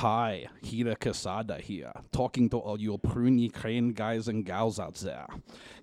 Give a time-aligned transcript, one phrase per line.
[0.00, 5.26] Hi, Hida Kisada here, talking to all you pruny crane guys and gals out there.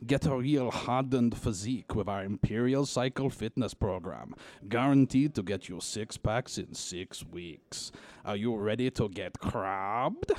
[0.05, 4.35] Get a real hardened physique with our Imperial Cycle Fitness program,
[4.69, 7.91] guaranteed to get you six packs in six weeks.
[8.23, 10.31] Are you ready to get crabbed?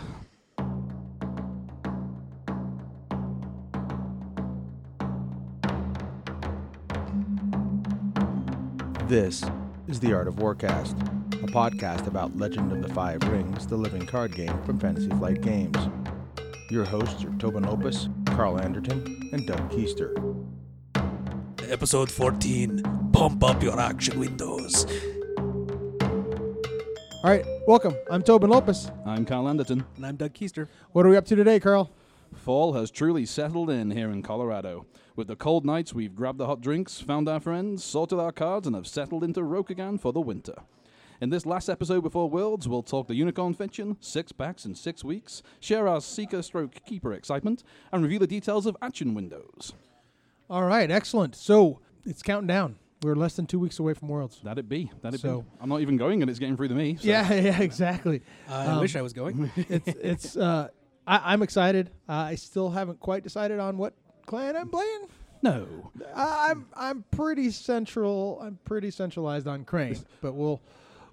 [9.08, 9.42] This
[9.88, 14.06] is the Art of Warcast, a podcast about Legend of the Five Rings, the living
[14.06, 15.76] card game from Fantasy Flight Games.
[16.70, 20.14] Your hosts are Tobin Opus, Carl Anderton, and Doug Keister.
[21.68, 24.86] Episode 14 Pump Up Your Action Windows.
[27.22, 27.94] All right, welcome.
[28.10, 28.90] I'm Tobin Lopez.
[29.04, 29.84] I'm Carl Anderton.
[29.96, 30.68] And I'm Doug Keister.
[30.92, 31.90] What are we up to today, Carl?
[32.34, 34.86] Fall has truly settled in here in Colorado.
[35.14, 38.66] With the cold nights, we've grabbed the hot drinks, found our friends, sorted our cards,
[38.66, 40.54] and have settled into Rokugan for the winter.
[41.20, 45.04] In this last episode before Worlds, we'll talk the Unicorn Fiction, six packs in six
[45.04, 49.72] weeks, share our Seeker Stroke Keeper excitement, and review the details of action windows.
[50.50, 51.36] All right, excellent.
[51.36, 52.76] So it's counting down.
[53.02, 54.40] We're less than two weeks away from Worlds.
[54.44, 54.90] That it be.
[55.02, 55.48] That it So- be.
[55.60, 56.96] I'm not even going, and it's getting through to me.
[56.96, 58.22] so- Yeah, yeah, exactly.
[58.48, 59.50] I Um, wish I was going.
[59.56, 60.36] it's it's.
[60.36, 60.68] Uh,
[61.06, 61.90] I, I'm excited.
[62.08, 63.94] Uh, I still haven't quite decided on what
[64.26, 65.06] clan I'm playing.
[65.42, 65.66] No.
[66.14, 68.40] I- I'm I'm pretty central.
[68.42, 70.62] I'm pretty centralized on Crane, but we'll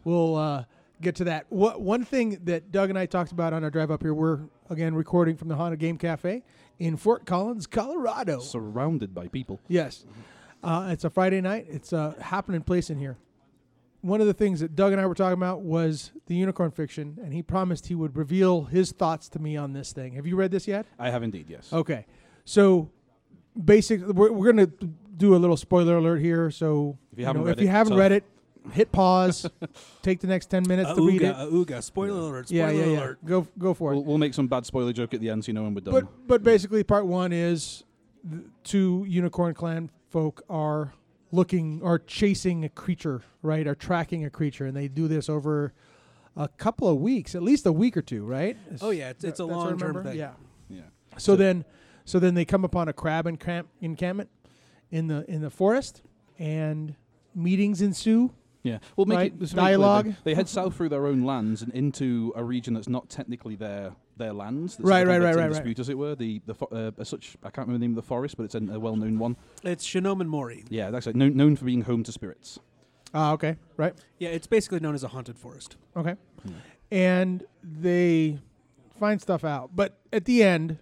[0.03, 0.63] we'll uh,
[1.01, 1.45] get to that.
[1.49, 4.39] What one thing that Doug and I talked about on our drive up here, we're
[4.69, 6.43] again recording from the Haunted Game Cafe
[6.79, 8.39] in Fort Collins, Colorado.
[8.39, 9.59] Surrounded by people.
[9.67, 10.05] Yes.
[10.63, 11.65] Uh, it's a Friday night.
[11.69, 13.17] It's a happening place in here.
[14.01, 17.19] One of the things that Doug and I were talking about was the unicorn fiction,
[17.23, 20.13] and he promised he would reveal his thoughts to me on this thing.
[20.13, 20.87] Have you read this yet?
[20.97, 21.71] I have indeed, yes.
[21.71, 22.07] Okay.
[22.43, 22.89] So,
[23.63, 26.49] basically, we're, we're going to do a little spoiler alert here.
[26.49, 28.23] So, If you haven't know, read if you it, haven't read it,
[28.71, 29.49] hit pause,
[30.01, 31.35] take the next 10 minutes to read it.
[31.35, 31.83] Auga, auga.
[31.83, 32.47] Spoiler alert.
[32.49, 32.99] Spoiler Yeah, yeah, yeah.
[32.99, 33.25] alert.
[33.25, 33.95] Go, go for it.
[33.95, 35.81] We'll, we'll make some bad spoiler joke at the end so you know when we're
[35.81, 35.93] done.
[35.93, 37.83] But but basically, part one is
[38.23, 40.93] the two unicorn clan folk are
[41.31, 43.65] looking or chasing a creature, right?
[43.65, 45.73] Are tracking a creature, and they do this over
[46.35, 48.57] a couple of weeks, at least a week or two, right?
[48.81, 49.09] Oh, yeah.
[49.09, 50.17] It's, it's a That's what I long term thing.
[50.17, 50.31] Yeah.
[50.69, 50.81] yeah.
[51.17, 51.65] So, then,
[52.05, 54.29] so then they come upon a crab encamp- encampment
[54.91, 56.01] in the in the forest,
[56.37, 56.95] and
[57.33, 58.31] meetings ensue.
[58.63, 60.05] Yeah, well, make Right, it this make clear, dialogue.
[60.05, 63.55] They, they head south through their own lands and into a region that's not technically
[63.55, 64.75] their their lands.
[64.75, 65.53] That's Right, sort of right, right, in right, right.
[65.53, 66.13] Dispute, as it were.
[66.15, 66.67] The the fo-
[66.97, 69.17] uh, such I can't remember the name of the forest, but it's an, a well-known
[69.17, 69.35] one.
[69.63, 70.63] It's Shinomen Mori.
[70.69, 71.15] Yeah, that's it.
[71.15, 72.59] Known, known for being home to spirits.
[73.13, 73.93] Ah, okay, right.
[74.19, 75.75] Yeah, it's basically known as a haunted forest.
[75.97, 76.15] Okay.
[76.91, 78.39] And they
[78.99, 79.71] find stuff out.
[79.75, 80.77] But at the end,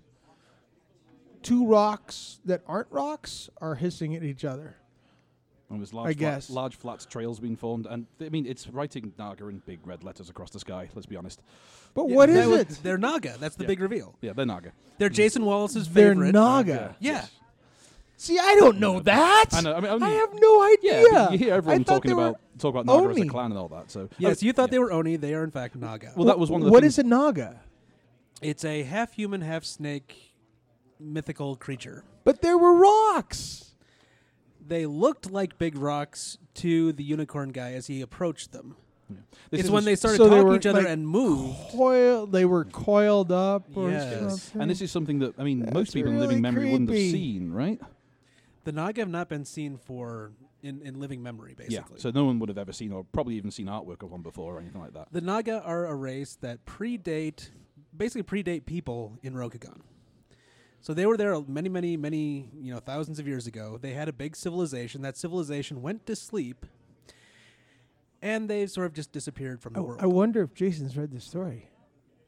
[1.41, 4.75] two rocks that aren't rocks are hissing at each other.
[5.69, 6.49] And there's large, I flat- guess.
[6.49, 10.03] large flat trails being formed, and th- I mean it's writing Naga in big red
[10.03, 10.89] letters across the sky.
[10.95, 11.41] Let's be honest.
[11.93, 12.79] But Yeah, what that is was- it?
[12.83, 13.35] They're Naga.
[13.39, 13.67] That's the Yeah.
[13.67, 14.15] big reveal.
[14.21, 14.71] Yeah, they're Naga.
[14.97, 16.31] They're Jason Wallace's They're favorite.
[16.33, 16.95] Naga.
[16.99, 17.11] Yeah.
[17.13, 17.31] Yes.
[18.17, 19.45] See, I don't know that.
[19.53, 19.75] I know.
[19.75, 21.01] I mean, only, I have no idea.
[21.03, 23.17] yeah, but you hear everyone I thought talking they were- about talk about Naga as
[23.17, 23.29] a Oni.
[23.29, 23.91] clan and all that.
[23.91, 24.71] So Yes, Oh, you thought yeah.
[24.71, 25.15] they were Oni.
[25.17, 26.11] They are, in fact, Naga.
[26.17, 27.61] Well, that was one of the What things- is a naga?
[28.41, 30.33] it's a half human, half snake
[30.99, 32.03] mythical creature.
[32.25, 33.68] But there were rocks.
[34.69, 38.75] They looked like big rocks to the unicorn guy as he approached them.
[39.49, 41.07] This it's is when they started So they talking were, to each other like, and
[41.07, 41.57] moved.
[41.71, 42.27] Coil.
[42.27, 43.65] They were coiled up.
[43.75, 44.43] Or Yes.
[44.43, 44.61] something.
[44.61, 46.97] And this is something that I mean, most That's people in living memory wouldn't have
[46.97, 47.81] seen, right?
[48.65, 51.95] The Naga have not been seen for in, in living memory, basically.
[51.95, 52.01] Yeah.
[52.01, 54.57] So no one would have ever seen, or probably even seen artwork of one before,
[54.57, 55.07] or anything like that.
[55.11, 57.49] the Naga are a race that predate,
[57.97, 59.79] basically predate people in Rokugan.
[60.81, 63.77] So they were there many, many, many, you know, thousands of years ago.
[63.81, 65.01] They had a big civilization.
[65.01, 66.65] That civilization went to sleep,
[68.21, 69.99] and they sort of just disappeared from the I, world.
[70.01, 71.69] I wonder if Jason's read this story,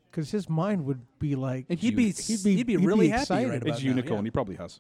[0.10, 1.66] because his mind would be like.
[1.70, 3.50] It's he'd be, uni- he'd be, he'd be really happy excited.
[3.50, 4.20] right about it's now, unicorn.
[4.20, 4.24] yeah.
[4.28, 4.80] He probably has.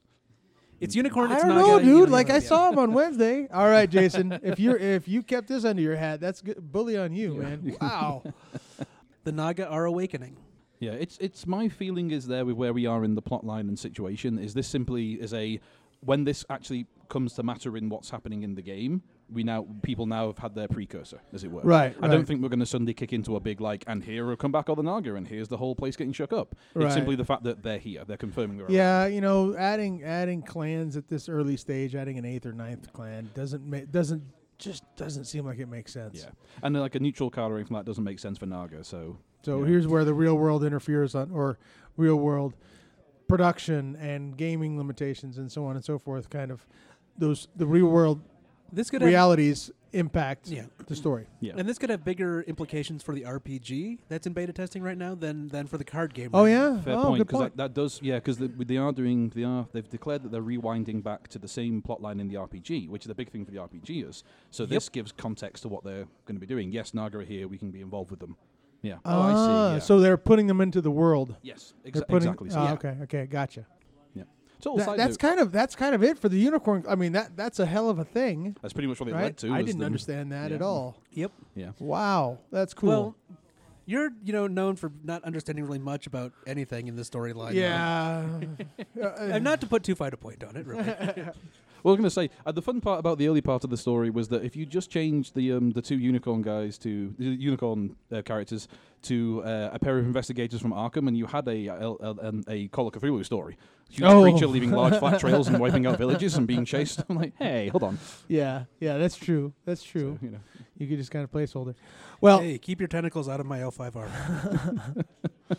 [0.82, 1.32] It's unicorn.
[1.32, 2.10] I don't Naga, know, dude.
[2.10, 2.40] know, Like I yeah.
[2.40, 3.48] saw him on Wednesday.
[3.54, 4.38] All right, Jason.
[4.44, 6.58] if you're if you kept this under your hat, that's good.
[6.60, 7.76] bully on you, man.
[7.82, 8.24] Wow.
[9.24, 10.38] the Naga are awakening.
[10.82, 13.68] Yeah, it's it's my feeling is there with where we are in the plot line
[13.70, 14.40] and situation.
[14.40, 15.60] Is this simply is a
[16.00, 20.08] when this actually comes to matter in what's happening in the game, we now people
[20.08, 21.62] now have had their precursor, as it were.
[21.62, 24.26] Right, I don't think we're going to suddenly kick into a big like, and here
[24.26, 26.56] will come back all the Naga, and here's the whole place getting shook up.
[26.74, 26.88] Right.
[26.88, 28.04] It's simply the fact that they're here.
[28.04, 28.72] They're confirming their.
[28.72, 32.92] yeah, you know, adding adding clans at this early stage, adding an eighth or ninth
[32.92, 34.24] clan doesn't ma- doesn't
[34.58, 36.24] just doesn't seem like it makes sense.
[36.24, 36.32] Yeah,
[36.64, 38.84] and uh, like a neutral card or anything like that doesn't make sense for Naga.
[38.84, 39.68] So So Yeah.
[39.70, 41.58] here's where the real world interferes on, or
[41.98, 42.54] real world
[43.28, 46.30] production and gaming limitations and so on and so forth.
[46.30, 46.66] Kind of
[47.18, 48.22] those the real world
[48.74, 50.66] This could have realities impact Yeah.
[50.88, 51.28] the story.
[51.42, 51.54] Yeah.
[51.58, 55.14] And this could have bigger implications for the RPG that's in beta testing right now
[55.16, 56.30] than than for the card game.
[56.34, 56.74] Oh right now.
[56.76, 57.58] yeah, Fair oh, point, good because point.
[57.58, 61.04] that, that does, yeah, because they are doing, they are, they've declared that they're rewinding
[61.04, 63.58] back to the same plotline in the RPG, which is a big thing for the
[63.60, 64.24] RPG is.
[64.50, 66.72] So this gives context to what they're going to be doing.
[66.72, 68.38] Yes, Naga are here, we can be involved with them.
[68.82, 68.96] Yeah.
[69.06, 69.36] oh, I Ah,
[69.70, 69.74] see.
[69.76, 69.80] Yeah.
[69.80, 71.36] So they're putting them into the world.
[71.42, 72.50] yes, They're exa- putting, exactly.
[72.50, 72.74] So, oh, yeah.
[72.74, 73.66] Okay, okay, gotcha.
[74.64, 76.86] So That- side that's note, kind of that's kind of it for the unicorn.
[76.88, 79.24] I mean that that's a hell of a thing, that's pretty much what it right?
[79.24, 79.48] led to.
[79.52, 80.66] I was didn't them- understand that at yeah.
[80.68, 80.98] all.
[81.14, 81.32] Yep.
[81.56, 81.72] Yeah.
[81.80, 82.90] Wow, that's cool.
[82.90, 83.16] Well,
[83.86, 87.54] you're you know known for not understanding really much about anything in the storyline.
[87.54, 88.26] yeah,
[89.02, 90.84] Uh, And not to put too fine a point on it, really.
[91.84, 93.72] Well, I was going to say uh, the fun part about the early part of
[93.72, 97.16] the story was that if you just changed the um, the two unicorn guys to
[97.18, 98.68] the unicorn uh, characters
[99.04, 102.68] to uh, a pair of investigators from Arkham, and you had a a, a, a
[102.70, 103.58] Call of Cthulhu story,
[103.90, 104.22] huge Oh.
[104.24, 107.04] creature leaving large flat trails and wiping out villages and being chased.
[107.10, 107.98] I'm like, hey, hold on.
[108.28, 108.98] yeah, yeah.
[108.98, 109.54] That's true.
[109.66, 110.18] That's true.
[110.20, 110.40] So, you know.
[110.78, 111.76] You could just kind of placeholder.
[112.22, 115.06] Well, hey, keep your tentacles out of my L5R.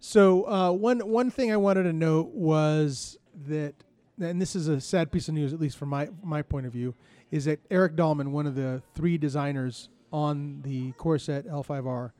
[0.00, 3.16] So uh, one one thing I wanted to note was
[3.46, 3.74] that,
[4.20, 6.72] and this is a sad piece of news, at least from my my point of
[6.72, 6.94] view,
[7.30, 12.12] is that Eric Dahlman, one of the three designers on the core set L5R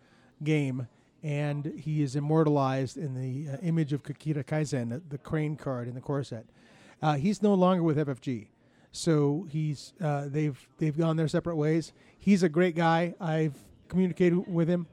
[0.42, 0.88] game,
[1.22, 5.88] and he is immortalized in the uh, image of Kakita Kaizen, the, the crane card
[5.88, 6.46] in the core set.
[7.00, 8.48] Uh, he's no longer with FFG,
[8.92, 11.92] so he's uh, they've they've gone their separate ways.
[12.18, 13.14] He's a great guy.
[13.20, 13.54] I've
[13.88, 14.86] communicated with him,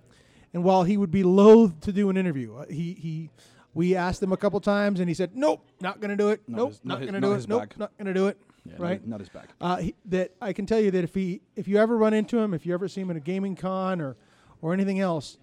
[0.53, 3.29] and while he would be loath to do an interview, uh, he he
[3.73, 6.41] we asked him a couple times, and he said, "Nope, not going to do it.
[6.47, 7.47] Not nope, his- not not going to do it.
[7.47, 8.37] Nope, bag." not going to do it."
[8.69, 9.01] Yeah, Right.
[9.01, 9.50] Not, not his bag.
[9.60, 12.38] Uh, he, that I can tell you that if he if you ever run into
[12.39, 14.16] him, if you ever see him at a gaming con or
[14.62, 15.38] or anything else,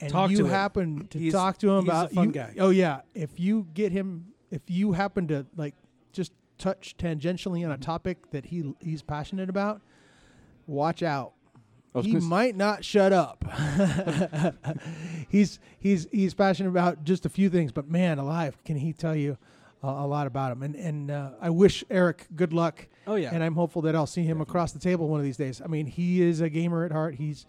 [0.00, 0.50] and Talk you to him.
[0.50, 2.54] happen to He's- talk to him he's a about fun you, guy.
[2.58, 5.74] oh yeah, if you get him, if you happen to like
[6.12, 9.80] just touch tangentially on a topic that he he's passionate about,
[10.66, 11.32] watch out.
[12.02, 13.44] He might not shut up.
[15.28, 19.16] he's he's he's passionate about just a few things, but man, alive, can he tell
[19.16, 19.36] you
[19.82, 20.62] a, a lot about him?
[20.62, 23.30] And and uh, I wish Eric good luck Oh yeah.
[23.32, 25.60] and I'm hopeful that I'll see him across the table one of these days.
[25.64, 27.14] I mean, he is a gamer at heart.
[27.16, 27.46] He's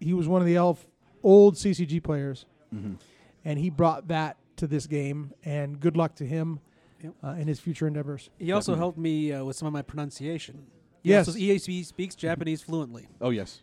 [0.00, 0.86] he was one of the elf
[1.22, 2.96] old CCG players, Mhm.
[3.44, 5.32] and he brought that to this game.
[5.44, 6.60] And good luck to him
[7.02, 7.14] Yep.
[7.22, 8.30] uh, in his future endeavors.
[8.38, 8.78] he also Definitely.
[8.80, 10.66] helped me uh, with some of my pronunciation.
[11.02, 11.28] He Yes.
[11.28, 13.08] also- he speaks Japanese fluently.
[13.20, 13.60] Oh yes.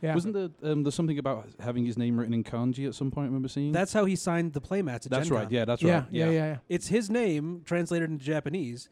[0.00, 3.10] Yeah, Wasn't there um, there's something about having his name written in kanji at some
[3.10, 3.24] point?
[3.24, 3.72] I remember seeing.
[3.72, 5.42] That's how he signed the playmats at that's Gen right.
[5.44, 5.52] Con.
[5.52, 6.06] Yeah, that's yeah, right.
[6.10, 6.56] yeah, yeah, yeah.
[6.68, 8.88] It's his name translated into Japanese,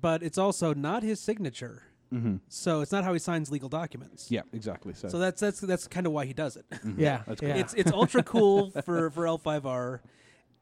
[0.00, 1.84] but it's also not his signature.
[2.12, 2.36] Mm-hmm.
[2.48, 4.30] So it's not how he signs legal documents.
[4.30, 4.92] Yeah, exactly.
[4.92, 6.66] So, So that's that's that's kind of why he does it.
[6.70, 6.98] mhm.
[6.98, 7.56] Yeah, that's yeah.
[7.56, 10.00] It's it's ultra cool for for L5R.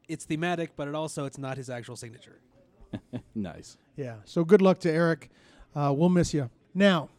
[0.07, 2.39] It's thematic, but it also it's not his actual signature.
[3.35, 3.77] nice.
[3.97, 4.15] Yeah.
[4.23, 5.29] So good luck to Eric.
[5.75, 6.49] Uh, we'll miss you.
[6.73, 7.09] Now,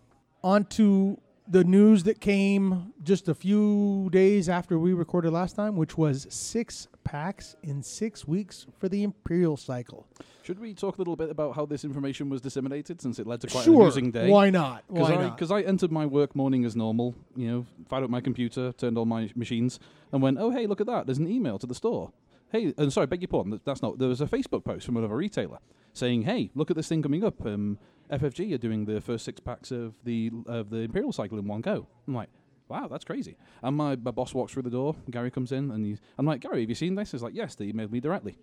[0.42, 1.18] on to
[1.52, 6.26] the news that came just a few days after we recorded last time, which was
[6.30, 10.06] six packs in six weeks for the Imperial cycle.
[10.44, 13.42] Should we talk a little bit about how this information was disseminated since it led
[13.42, 13.74] to quite sure.
[13.74, 14.30] an amusing day?
[14.30, 14.84] Why not?
[14.88, 15.38] Because Why I, not?
[15.38, 18.96] 'cause I entered my work morning as normal, you know, fired up my computer, turned
[18.96, 19.78] on my machines,
[20.10, 21.04] and went, oh, hey, look at that.
[21.04, 22.12] There's an email to the store.
[22.52, 23.60] Hey, and sorry, beg your pardon.
[23.64, 23.98] That's not.
[23.98, 25.58] There was a Facebook post from another retailer
[25.94, 27.44] saying, hey, look at this thing coming up.
[27.44, 27.78] Um,
[28.10, 31.62] FFG are doing the first six packs of the of the Imperial cycle in one
[31.62, 31.86] go.
[32.06, 32.28] I'm like,
[32.68, 33.36] wow, that's crazy.
[33.62, 34.94] And my, my boss walks through the door.
[35.10, 37.12] Gary comes in, and he's, I'm like, Gary, have you seen this?
[37.12, 38.36] He's like, yes, they emailed me directly.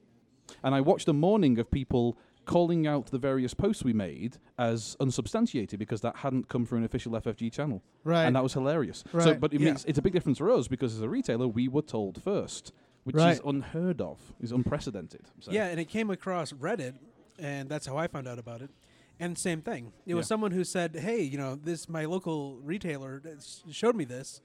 [0.63, 4.98] And I watched a morning of people calling out the various posts we made as
[5.00, 7.83] unsubstantiated because that hadn't come through an official FFG channel.
[8.03, 8.25] right.
[8.25, 9.03] And that was hilarious.
[9.13, 9.24] Right.
[9.24, 9.69] So, but it Yeah.
[9.72, 12.72] makes, it's a big difference for us because as a retailer, we were told first,
[13.03, 15.22] which is unheard of, is unprecedented.
[15.39, 15.51] So.
[15.51, 16.94] Yeah, and it came across Reddit,
[17.38, 18.70] and that's how I found out about it.
[19.20, 19.91] And same thing.
[20.06, 23.41] It was someone who said, "Hey, you know, this my local retailer uh,
[23.72, 24.41] showed me this."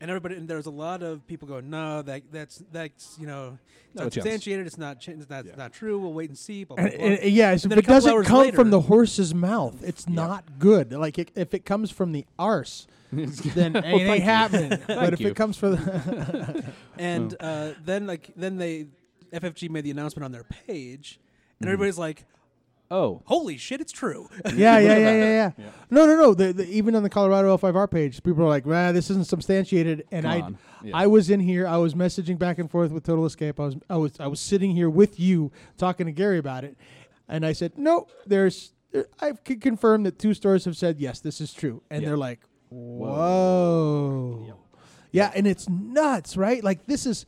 [0.00, 3.26] And everybody, and there was a lot of people going, "No, that that's that's you
[3.26, 4.16] know, it's No chance.
[4.16, 4.66] unsubstantiated.
[4.66, 5.04] It's not.
[5.06, 5.44] It's not.
[5.44, 5.56] Yeah.
[5.56, 5.98] not true.
[5.98, 6.98] We'll wait and see." Blah, blah, blah.
[6.98, 10.14] and- yeah, so if it doesn't come from the horse's mouth, it's Yeah.
[10.14, 10.92] not good.
[10.92, 14.78] Like it, if it comes from the arse, then it Well, ain't happening.
[14.86, 15.28] but if you.
[15.28, 16.64] it comes from the
[16.98, 18.86] And uh, then like then they
[19.32, 21.18] FFG made the announcement on their page,
[21.60, 21.72] and Mhm.
[21.72, 22.24] everybody's like,
[22.90, 25.50] Oh, "Holy shit, it's true!" yeah, yeah, yeah, yeah, yeah.
[25.58, 25.70] Yeah.
[25.90, 26.34] No, no, no.
[26.34, 30.04] The, the, even on the Colorado L5R page, people are like, "Well, this isn't substantiated."
[30.10, 30.86] And come I.
[30.86, 30.96] Yeah.
[30.96, 31.66] I was in here.
[31.66, 33.60] I was messaging back and forth with Total Escape.
[33.60, 36.76] I was, I was, I was sitting here with you talking to Gary about it,
[37.28, 41.20] and I said, "No, there's." There, I can confirm that two stores have said yes,
[41.20, 42.08] this is true, and Yeah.
[42.08, 42.40] they're like,
[42.70, 44.56] "Whoa."
[45.12, 46.62] Yeah, and it's nuts, right?
[46.64, 47.26] Like this is.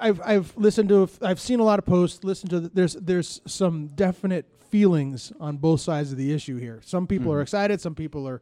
[0.00, 2.24] I've I've listened to I've seen a lot of posts.
[2.24, 6.80] Listened to the, there's there's some definite feelings on both sides of the issue here.
[6.84, 7.42] Some people are Mhm.
[7.42, 8.40] excited, some people are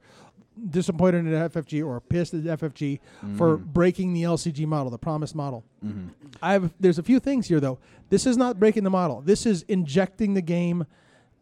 [0.70, 2.98] disappointed at FFG or pissed at FFG
[3.36, 3.66] for Mhm.
[3.72, 5.64] breaking the LCG model, the promised model.
[5.84, 6.10] Mhm.
[6.42, 7.78] I have there's a few things here though.
[8.08, 9.20] This is not breaking the model.
[9.20, 10.86] This is injecting the game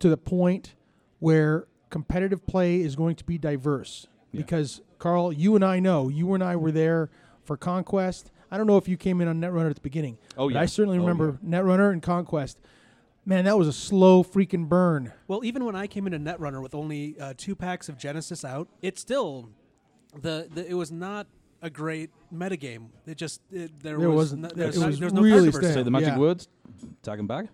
[0.00, 0.74] to the point
[1.20, 4.06] where competitive play is going to be diverse.
[4.32, 4.40] Yeah.
[4.40, 7.08] Because Carl, you and I know, you and I were there
[7.44, 8.30] for Conquest.
[8.54, 10.16] I don't know if you came in on Netrunner at the beginning.
[10.38, 12.56] Oh yeah, I certainly Oh, remember Netrunner and Conquest.
[13.26, 15.12] Man, that was a slow freaking burn.
[15.26, 18.68] Well, even when I came into Netrunner with only uh, two packs of Genesis out,
[18.80, 19.48] it still
[20.22, 21.26] the, the it was not
[21.62, 22.90] a great metagame.
[23.08, 25.22] It just it, there, There was wasn't- no, it there was, was there was no
[25.22, 25.66] really controversy.
[25.72, 25.74] stale.
[25.74, 26.18] Say the magic Yeah.
[26.18, 26.48] words:
[27.02, 27.48] tag and bag.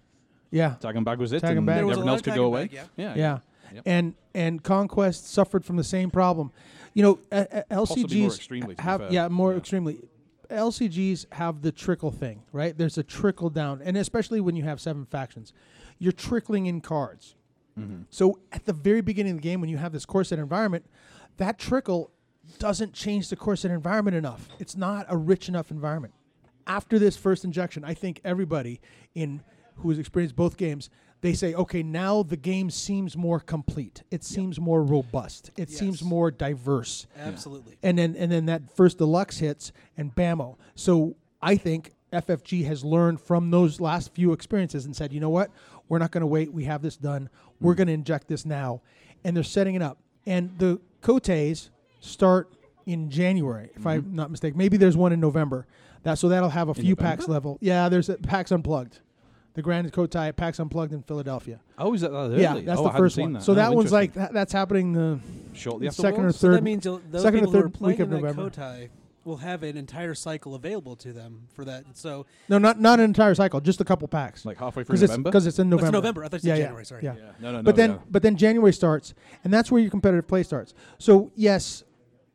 [0.51, 0.75] Yeah.
[0.81, 1.41] Tag and bag was it.
[1.41, 1.77] Tag and and bag.
[1.77, 2.65] There everyone else could go away.
[2.67, 2.85] bag, yeah.
[2.99, 3.39] yeah, Yeah.
[3.73, 3.83] Yep.
[3.87, 6.51] And and Conquest suffered from the same problem.
[6.93, 9.13] You know, uh, uh, Possibly more LCGs extremely, to be have fair.
[9.13, 9.59] yeah, more Yeah.
[9.59, 9.99] extremely.
[10.51, 12.77] LCGs have the trickle thing, right?
[12.77, 15.53] There's a trickle down, and especially when you have seven factions,
[15.99, 17.37] you're trickling in cards.
[17.79, 18.07] Mhm.
[18.11, 20.87] So at the very beginning of the game, when you have this core set environment,
[21.37, 22.11] that trickle
[22.59, 24.49] doesn't change the core set environment enough.
[24.59, 26.15] It's not a rich enough environment.
[26.67, 28.81] After this first injection, I think everybody
[29.15, 29.43] in
[29.77, 30.91] who has experienced both games,
[31.21, 34.03] they say, okay, now the game seems more complete.
[34.11, 35.51] It seems more robust.
[35.57, 37.77] It seems more diverse Absolutely.
[37.83, 40.57] and then and then that first deluxe hits and bammo.
[40.75, 45.31] So I think FFG has learned from those last few experiences and said, you know
[45.31, 45.51] what,
[45.89, 46.53] we're not going to wait.
[46.53, 47.29] We have this done.
[47.61, 48.83] We're going to inject this now,
[49.25, 49.99] and they're setting it up.
[50.27, 52.53] And the Koteis start
[52.87, 54.17] in January, if I'm mm-hmm.
[54.17, 54.59] not mistaken.
[54.59, 55.67] Maybe there's one in November.
[56.03, 57.59] That so that'll have a few packs level.
[57.61, 59.01] Yeah, there's a, packs unplugged.
[59.61, 61.61] The Grand Kotei at PAX Unplugged in Philadelphia.
[61.77, 62.41] Oh, is that that early?
[62.41, 63.33] Yeah, that's oh, the I hadn't first seen one.
[63.35, 63.43] That.
[63.43, 65.21] So Oh, that one's like that, that's happening the
[65.53, 66.39] shortly after second or Worlds?
[66.39, 68.21] So third- that means those second or people who are third playing week of in
[68.23, 68.49] November.
[68.51, 68.89] Kotei
[69.27, 71.85] will have an entire cycle available to them for that.
[71.93, 74.47] So no, not not an entire cycle, just a couple packs.
[74.47, 75.29] like halfway through because it's November.
[75.31, 75.99] because it's in November.
[75.99, 76.21] November.
[76.23, 76.25] November.
[76.25, 76.85] I thought you said Yeah, yeah, January.
[76.87, 77.05] Sorry.
[77.05, 77.15] yeah.
[77.17, 77.23] yeah.
[77.39, 77.63] No, no, no.
[77.63, 77.99] but then yeah.
[78.11, 79.13] but then January starts,
[79.45, 80.73] and that's where your competitive play starts.
[80.97, 81.85] So yes,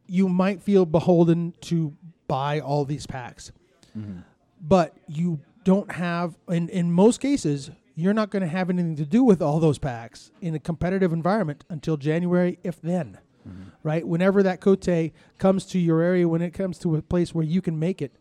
[0.05, 1.91] you might feel beholden to
[2.27, 3.51] buy all these packs,
[3.97, 4.21] Mhm.
[4.61, 9.05] but you don't have in in most cases you're not going to have anything to
[9.05, 13.17] do with all those packs in a competitive environment until January, if then.
[13.47, 13.63] Mm-hmm.
[13.83, 17.45] Right, whenever that Kotei comes to your area, when it comes to a place where
[17.45, 18.11] you can make it,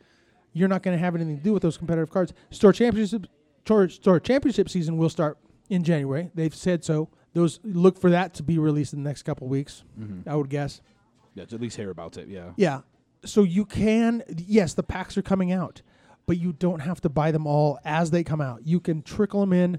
[0.52, 2.32] you're not going to have anything to do with those competitive cards.
[2.50, 3.26] Store championship,
[3.64, 5.38] store, store championship season will start
[5.70, 6.30] in January.
[6.34, 7.08] They've said so.
[7.32, 9.82] Those look for that to be released in the next couple of weeks.
[9.98, 10.28] Mhm.
[10.28, 10.82] I would guess.
[11.34, 12.28] Yeah, to at least hear about it.
[12.28, 12.52] Yeah.
[12.56, 12.82] Yeah.
[13.24, 15.80] So you can, yes, the packs are coming out,
[16.26, 18.66] but you don't have to buy them all as they come out.
[18.66, 19.78] You can trickle them in.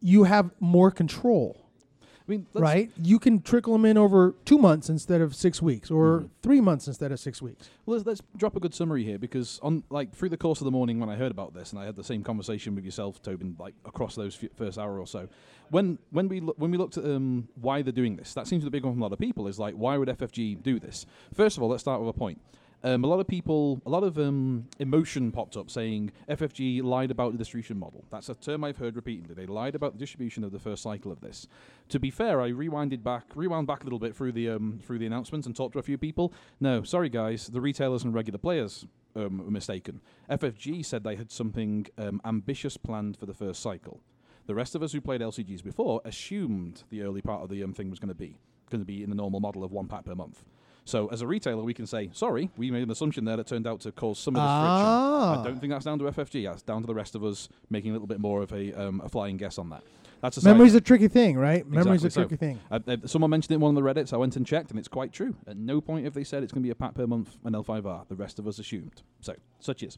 [0.00, 1.66] You have more control,
[2.02, 2.90] I mean, right?
[2.96, 6.28] You can trickle them in over two months instead of six weeks, or Mhm.
[6.42, 7.68] three months instead of six weeks.
[7.84, 10.64] Well, let's, let's drop a good summary here because on like through the course of
[10.64, 13.20] the morning when I heard about this and I had the same conversation with yourself,
[13.20, 15.28] Tobin, like across those f- first hour or so.
[15.68, 18.62] When when we lo- when we looked at um, why they're doing this, that seems
[18.62, 19.46] to be the big one from a lot of people.
[19.48, 21.04] Is like why would FFG do this?
[21.34, 22.40] First of all, let's start with a point.
[22.82, 27.10] Um, a lot of people, a lot of um, emotion popped up saying FFG lied
[27.10, 28.04] about the distribution model.
[28.10, 29.34] That's a term I've heard repeatedly.
[29.34, 31.46] They lied about the distribution of the first cycle of this.
[31.90, 34.98] To be fair, I rewinded back, rewound back a little bit through the um, through
[34.98, 36.32] the announcements and talked to a few people.
[36.58, 40.00] No, sorry guys, the retailers and regular players um, were mistaken.
[40.30, 44.00] FFG said they had something um, ambitious planned for the first cycle.
[44.46, 47.74] The rest of us who played LCGs before assumed the early part of the um,
[47.74, 48.38] thing was going to be
[48.70, 50.44] going to be in the normal model of one pack per month.
[50.84, 53.66] So as a retailer, we can say, sorry, we made an assumption there that turned
[53.66, 55.32] out to cause some of this Ah.
[55.34, 55.40] friction.
[55.40, 56.44] I don't think that's down to FFG.
[56.46, 59.00] That's down to the rest of us making a little bit more of a, um,
[59.04, 59.82] a flying guess on that.
[60.20, 61.66] That's a Memory's a tricky thing, right?
[61.66, 62.22] Memory's a so.
[62.22, 62.58] tricky thing.
[62.70, 64.12] Uh, uh, someone mentioned it in one of the Reddits.
[64.12, 65.34] I went and checked, and it's quite true.
[65.46, 67.54] At no point have they said it's going to be a pack per month an
[67.54, 68.06] L5R.
[68.08, 69.02] The rest of us assumed.
[69.20, 69.96] So, such is.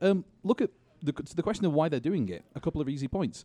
[0.00, 2.44] Um, look at the, the question of why they're doing it.
[2.56, 3.44] A couple of easy points.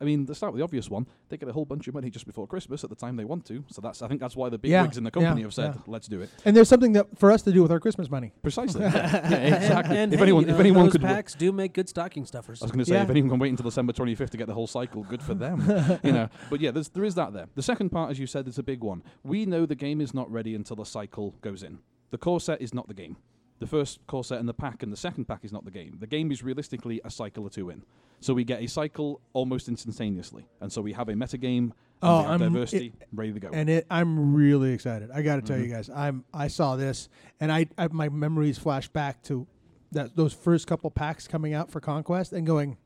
[0.00, 1.06] I mean, let's start with the obvious one.
[1.28, 3.44] They get a whole bunch of money just before Christmas at the time they want
[3.46, 3.64] to.
[3.70, 5.54] So that's I think that's why the big Yeah, wigs in the company yeah, have
[5.54, 5.80] said, yeah.
[5.86, 8.32] "Let's do it." And there's something that for us to do with our Christmas money.
[8.42, 8.80] Precisely.
[8.84, 9.96] yeah, yeah, exactly.
[9.98, 11.88] And, if hey, anyone, you know, if anyone those could, w- packs do make good
[11.88, 12.62] stocking stuffers.
[12.62, 13.04] I was going to say, Yeah.
[13.04, 15.60] if anyone can wait until December 25th to get the whole cycle, good for them.
[16.02, 17.46] you know, but yeah, there's, there is that there.
[17.54, 19.02] The second part, as you said, is a big one.
[19.22, 21.78] We know the game is not ready until the cycle goes in.
[22.10, 23.16] The core set is not the game.
[23.60, 25.96] The first core set and the pack and the second pack is not the game.
[26.00, 27.82] The game is realistically a cycle or two in.
[28.20, 31.74] So we get a cycle almost instantaneously, and so we have a meta game.
[32.02, 33.50] Oh, we have I'm- diversity ready to go.
[33.52, 35.10] And it, I'm really excited.
[35.10, 35.68] I got to tell Mhm.
[35.68, 37.08] you guys, I'm I saw this,
[37.40, 39.46] and I, I my memories flash back to
[39.92, 42.76] that those first couple packs coming out for Conquest, and going,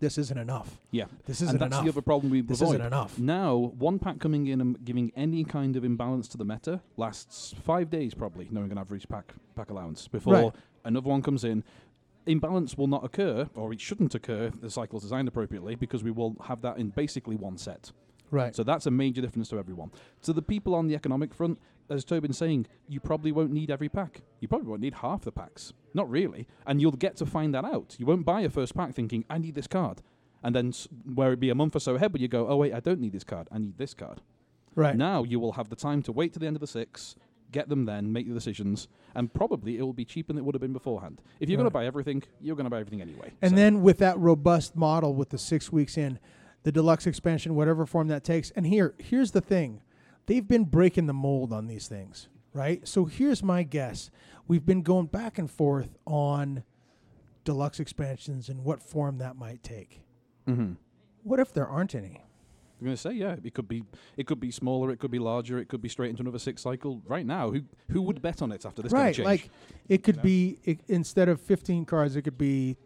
[0.00, 0.78] this isn't enough.
[0.90, 1.84] yeah, This isn't and that's enough.
[1.84, 2.74] the other problem we this avoid.
[2.76, 3.18] isn't enough.
[3.18, 7.54] Now, one pack coming in and giving any kind of imbalance to the meta lasts
[7.64, 10.52] five days, probably, knowing an average pack pack allowance before Right.
[10.84, 11.64] another one comes in.
[12.26, 14.44] imbalance will not occur, or it shouldn't occur.
[14.48, 17.90] if The cycle's designed appropriately because we will have that in basically one set.
[18.30, 18.54] Right.
[18.54, 19.90] So that's a major difference to everyone.
[20.22, 21.58] To the people on the economic front,
[21.90, 24.22] as Tobin's saying, you probably won't need every pack.
[24.40, 25.72] You probably won't need half the packs.
[25.94, 26.46] Not really.
[26.66, 27.96] And you'll get to find that out.
[27.98, 30.02] You won't buy a first pack thinking, I need this card.
[30.42, 32.56] And then, s- where it be a month or so ahead, but you go, oh,
[32.56, 33.48] wait, I don't need this card.
[33.50, 34.20] I need this card.
[34.76, 34.96] right.
[34.96, 37.16] Now you will have the time to wait to the end of the six,
[37.50, 40.54] get them then, make the decisions, and probably it will be cheaper than it would
[40.54, 41.20] have been beforehand.
[41.40, 43.32] If you're going to buy everything, you're going to buy everything anyway.
[43.42, 46.18] And So- then with that robust model with the six weeks in,
[46.64, 48.50] the deluxe expansion, whatever form that takes.
[48.52, 49.80] And here, here's the thing.
[50.28, 52.86] They've been breaking the mold on these things, right?
[52.86, 54.10] So here's my guess.
[54.46, 56.64] We've been going back and forth on
[57.44, 60.02] deluxe expansions and what form that might take.
[60.46, 60.76] Mhm.
[61.22, 62.26] What if there aren't any?
[62.78, 63.84] I'm going to say, yeah, it could be,
[64.18, 66.60] it could be smaller, it could be larger, it could be straight into another six
[66.60, 67.00] cycle.
[67.06, 69.18] Right now, who who would bet on it after this kind right.
[69.18, 69.24] of?
[69.24, 69.48] Like
[69.88, 70.22] it could know?
[70.24, 72.76] be it, instead of 15 cards, it could be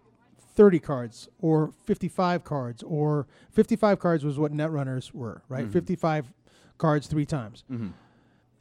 [0.54, 5.66] 30 cards or 55 cards or 55 cards was what netrunners were, right?
[5.66, 5.72] Mhm.
[5.72, 6.32] 55
[6.78, 7.64] cards three times.
[7.68, 7.88] hmm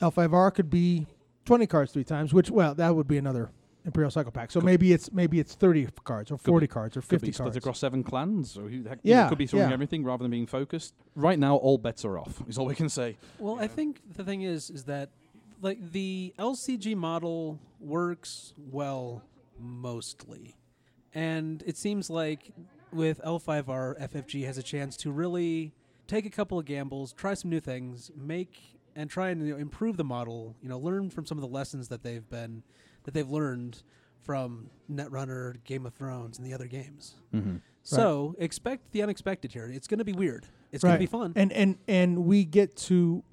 [0.01, 1.05] L5R could be
[1.45, 3.51] 20 cards three times, which well, that would be another
[3.85, 4.51] Imperial Cycle Pack.
[4.51, 7.33] So Could- maybe it's maybe it's 30 cards or 40 cards or could 50 be
[7.33, 7.55] cards.
[7.57, 9.73] across seven clans, or who heck, Yeah, could be throwing yeah.
[9.73, 10.93] everything rather than being focused.
[11.15, 12.41] Right now, all bets are off.
[12.47, 13.17] Is all we can say.
[13.39, 15.09] Well, I think the thing is, is that
[15.61, 19.23] like the LCG model works well
[19.59, 20.55] mostly,
[21.13, 22.51] and it seems like
[22.91, 25.73] with L5R, FFG has a chance to really
[26.08, 29.60] take a couple of gambles, try some new things, make and try and you know,
[29.60, 30.55] improve the model.
[30.62, 32.63] You know, learn from some of the lessons that they've been
[33.03, 33.84] that they've learned
[34.22, 37.15] from Netrunner, Game of Thrones, and the other games.
[37.34, 37.58] Mm-hmm.
[37.84, 39.67] So expect the unexpected here.
[39.74, 40.46] It's going to be weird.
[40.72, 41.34] It's going to be fun.
[41.36, 43.24] and and and we get to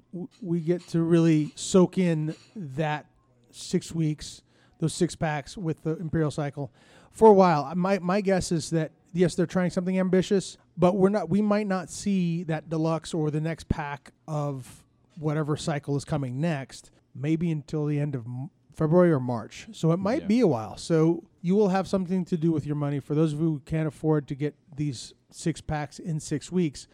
[0.41, 3.05] we get to really soak in that
[3.51, 4.41] six weeks
[4.79, 6.71] those six packs with the imperial cycle
[7.11, 11.09] for a while my my guess is that yes they're trying something ambitious but we're
[11.09, 14.83] not we might not see that deluxe or the next pack of
[15.17, 18.25] whatever cycle is coming next maybe until the end of
[18.73, 19.67] February or March.
[19.73, 20.27] So it might Yeah.
[20.27, 20.77] be a while.
[20.77, 23.01] So you will have something to do with your money.
[23.01, 26.87] For those of you who can't afford to get these six packs in six weeks,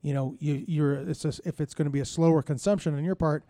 [0.00, 3.02] you know, you, you're it's just, if it's going to be a slower consumption on
[3.02, 3.42] your part,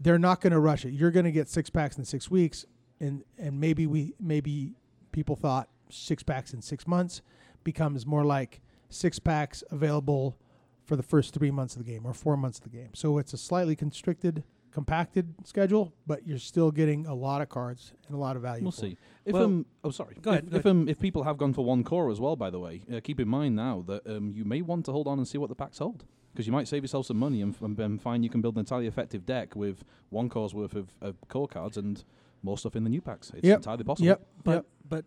[0.00, 0.90] they're not going to rush it.
[0.92, 2.64] You're going to get six packs in six weeks,
[2.98, 4.74] and and maybe we maybe
[5.12, 7.22] people thought six packs in six months
[7.64, 10.36] becomes more like six packs available
[10.84, 12.90] for the first three months of the game or four months of the game.
[12.94, 17.92] So it's a slightly constricted, compacted schedule, but you're still getting a lot of cards
[18.08, 18.62] and a lot of value.
[18.64, 18.96] We'll see.
[19.24, 20.16] If Well- um, oh sorry.
[20.20, 22.34] Go ahead, If, go if um, if people have gone for one core as well,
[22.36, 25.06] by the way, uh, keep in mind now that um, you may want to hold
[25.06, 27.54] on and see what the packs hold because you might save yourself some money and,
[27.54, 30.88] f- and find you can build an entirely effective deck with one core's worth of,
[31.00, 32.04] of core cards and
[32.42, 33.30] more stuff in the new packs.
[33.34, 33.56] It's Yep.
[33.58, 34.06] entirely possible.
[34.06, 34.26] Yep.
[34.44, 34.66] But yep.
[34.88, 35.04] but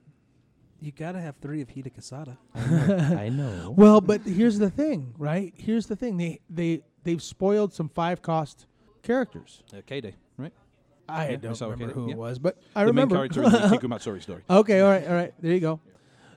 [0.84, 2.38] you got to have three of Hida Kisada.
[3.18, 3.74] I know.
[3.78, 5.54] Well, but here's the thing, right?
[5.56, 6.18] Here's the thing.
[6.18, 8.66] They they they've spoiled some five cost
[9.02, 9.64] characters.
[9.76, 10.54] Uh, K-Day, right?
[11.10, 12.14] I Yeah, don't I saw remember okay, who yeah.
[12.14, 13.16] it was, but I the remember.
[13.16, 14.42] main character in the Kiku Matsuri story.
[14.50, 15.34] okay, all right, all right.
[15.42, 15.80] There you go.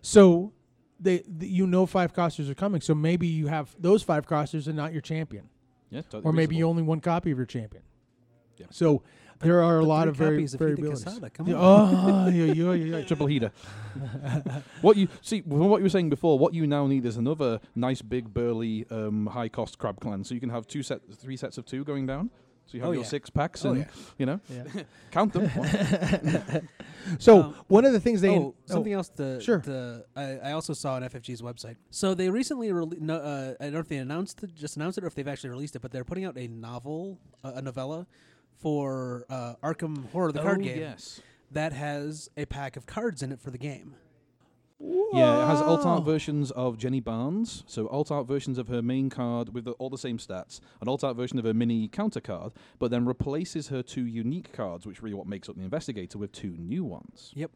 [0.02, 0.52] So
[1.00, 4.66] they, th you know five costers are coming, so maybe you have those five costers
[4.68, 5.48] and not your champion,
[5.90, 6.70] Yeah, totally or maybe you reasonable.
[6.70, 7.82] only one copy of your champion.
[8.58, 8.66] Yeah.
[8.70, 9.02] So
[9.40, 11.32] there are a lot of very copies of Hida variabilities.
[11.34, 11.94] Come Yeah, on.
[11.94, 13.04] oh, yeah, yeah, yeah, yeah.
[13.04, 13.50] Triple Hida.
[14.82, 17.60] what you see from what you were saying before, what you now need is another
[17.74, 20.24] nice, big, burly, um, high-cost crab clan.
[20.24, 22.30] So you can have two set, three sets of two going down.
[22.68, 23.08] So you have Oh, your yeah.
[23.08, 23.86] six packs, Oh, and yeah.
[24.18, 24.64] you know, yeah.
[25.12, 25.48] count them.
[27.20, 29.60] So Um, one of the things they oh, something else to, sure.
[29.60, 31.76] to I, I also saw on FFG's website.
[31.90, 34.98] So they recently rele- no, uh, I don't know if they announced it, just announced
[34.98, 37.62] it or if they've actually released it, but they're putting out a novel, uh, a
[37.62, 38.08] novella
[38.58, 41.20] for uh, Arkham Horror, the card Oh, game, Yes.
[41.52, 43.94] that has a pack of cards in it for the game.
[44.78, 48.82] Yeah, it has alt art versions of Jenny Barnes, so alt art versions of her
[48.82, 51.88] main card with the, all the same stats, an alt art version of her mini
[51.88, 55.62] counter card, but then replaces her two unique cards, which really what makes up the
[55.62, 57.32] investigator, with two new ones.
[57.34, 57.52] Yep.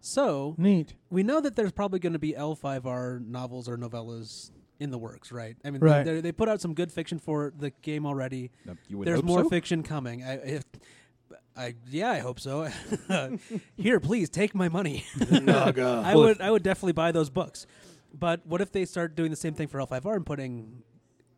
[0.00, 0.94] So Neat.
[1.10, 4.50] we know that there's probably going to be L5R novels or novellas
[4.82, 5.56] in the works, right?
[5.64, 6.04] I mean, Right.
[6.04, 8.50] they, they put out some good fiction for the game already.
[8.68, 9.48] Uh, you would There's hope more so.
[9.48, 10.22] fiction coming.
[10.24, 10.64] I, if,
[11.56, 12.68] I yeah, I hope so.
[13.76, 15.04] Here, please take my money.
[15.30, 17.66] I would I would definitely buy those books.
[18.12, 20.82] But what if they start doing the same thing for L5R and putting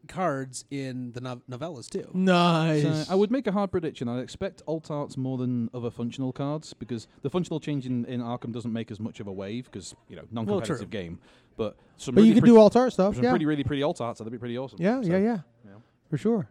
[0.07, 2.11] cards in the nov- novellas too?
[2.13, 2.83] Nice.
[2.83, 4.09] So I would make a hard prediction.
[4.09, 8.21] I'd expect alt arts more than other functional cards because the functional change in, in
[8.21, 10.87] Arkham doesn't make as much of a wave because you know non-competitive true.
[10.87, 11.19] game.
[11.57, 13.15] But some but really you can do alt art stuff.
[13.15, 13.31] some Yeah.
[13.31, 14.19] pretty really pretty alt arts.
[14.19, 14.79] That'd be pretty awesome.
[14.81, 15.73] yeah, So, yeah, yeah, yeah.
[16.11, 16.49] for sure.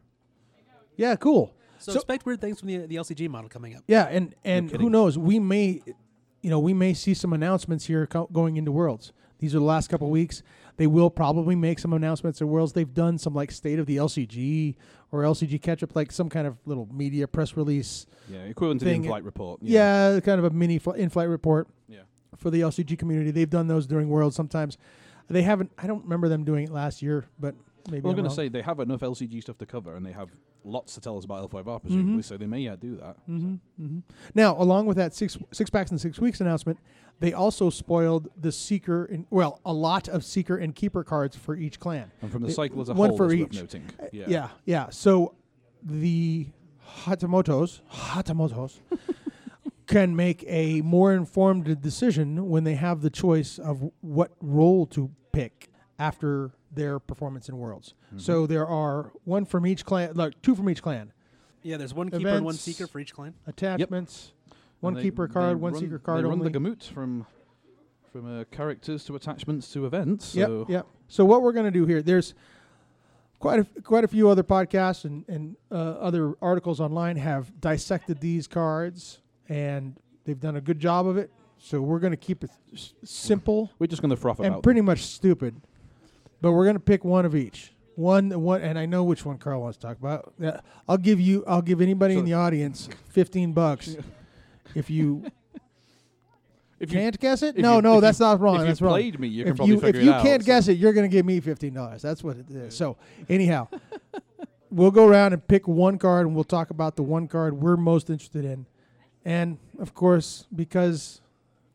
[0.96, 1.54] Yeah, cool.
[1.80, 3.84] So, So- expect weird things from the the LCG model coming up.
[3.88, 5.18] Yeah, and and who knows?
[5.18, 5.82] We may
[6.42, 9.14] you know, we may see some announcements here co- going into Worlds.
[9.40, 10.44] These are the last couple weeks.
[10.76, 12.74] They will probably make some announcements at Worlds.
[12.74, 14.76] They've done some like state of the LCG
[15.12, 18.06] or LCG catch up, like some kind of little media press release.
[18.30, 19.60] Yeah, equivalent to the in-flight report.
[19.62, 22.00] Yeah, kind of a mini fl- in-flight report Yeah.
[22.38, 23.32] For the LCG community.
[23.32, 24.78] They've done those during Worlds sometimes.
[25.30, 25.72] They haven't.
[25.78, 27.56] I don't remember them doing it last year, but
[27.90, 30.12] maybe Well, I'm going to say they have enough LCG stuff to cover, and they
[30.12, 30.30] have
[30.66, 32.24] lots to tell us about L5R, presumably, Mhm.
[32.26, 33.18] so they may yeah do that.
[33.26, 34.00] hmm hmm
[34.34, 36.80] Now, along with that six six packs and six weeks announcement,
[37.20, 41.56] they also spoiled the seeker and well, a lot of seeker and keeper cards for
[41.56, 42.12] each clan.
[42.22, 43.56] And from the It- cycle as a one whole, for each.
[43.56, 43.84] noting.
[44.00, 44.26] Yeah, Yeah.
[44.30, 44.50] yeah.
[44.66, 44.90] yeah.
[44.90, 45.36] So
[45.82, 46.48] the
[47.06, 48.80] Hatamotos, Hatamotos
[49.94, 55.12] can make a more informed decision when they have the choice of what role to
[55.32, 57.94] pick after their performance in Worlds.
[58.08, 58.18] Mm-hmm.
[58.18, 61.14] So there are one from each clan, like two from each clan.
[61.62, 63.36] Yeah, there's one keeper and one seeker for each clan.
[63.46, 64.34] Attachments,
[64.80, 66.46] one they- keeper card, one run- seeker card They run only.
[66.46, 67.26] the gamut from
[68.12, 70.36] from uh, characters to attachments to events.
[70.36, 70.88] Yep, So yep.
[71.08, 72.34] So what we're going to do here, there's
[73.40, 78.20] quite a quite a few other podcasts and and uh, other articles online have dissected
[78.20, 81.32] these cards, and they've done a good job of it.
[81.58, 84.64] So we're going to keep it s- simple we're just going to froth and about.
[84.64, 85.62] pretty much stupid,
[86.42, 87.74] but we're going to pick one of each.
[87.96, 90.34] One, one, and I know which one Carl wants to talk about.
[90.40, 91.44] Yeah, I'll give you.
[91.48, 93.96] I'll give anybody in the audience fifteen bucks
[94.76, 95.24] if you
[96.80, 97.56] if you, can't guess it.
[97.56, 98.62] if No, you- no, if that's you- not wrong.
[98.62, 98.94] if That's you wrong.
[98.96, 100.24] played me, you can if probably you figure if you out.
[100.24, 102.02] can't so- guess it, you're going to give me fifteen dollars.
[102.02, 102.76] That's what it is.
[102.76, 102.98] So
[103.30, 103.68] anyhow,
[104.72, 107.78] we'll go around and pick one card, and we'll talk about the one card we're
[107.78, 108.66] most interested in.
[109.26, 111.22] And of course, because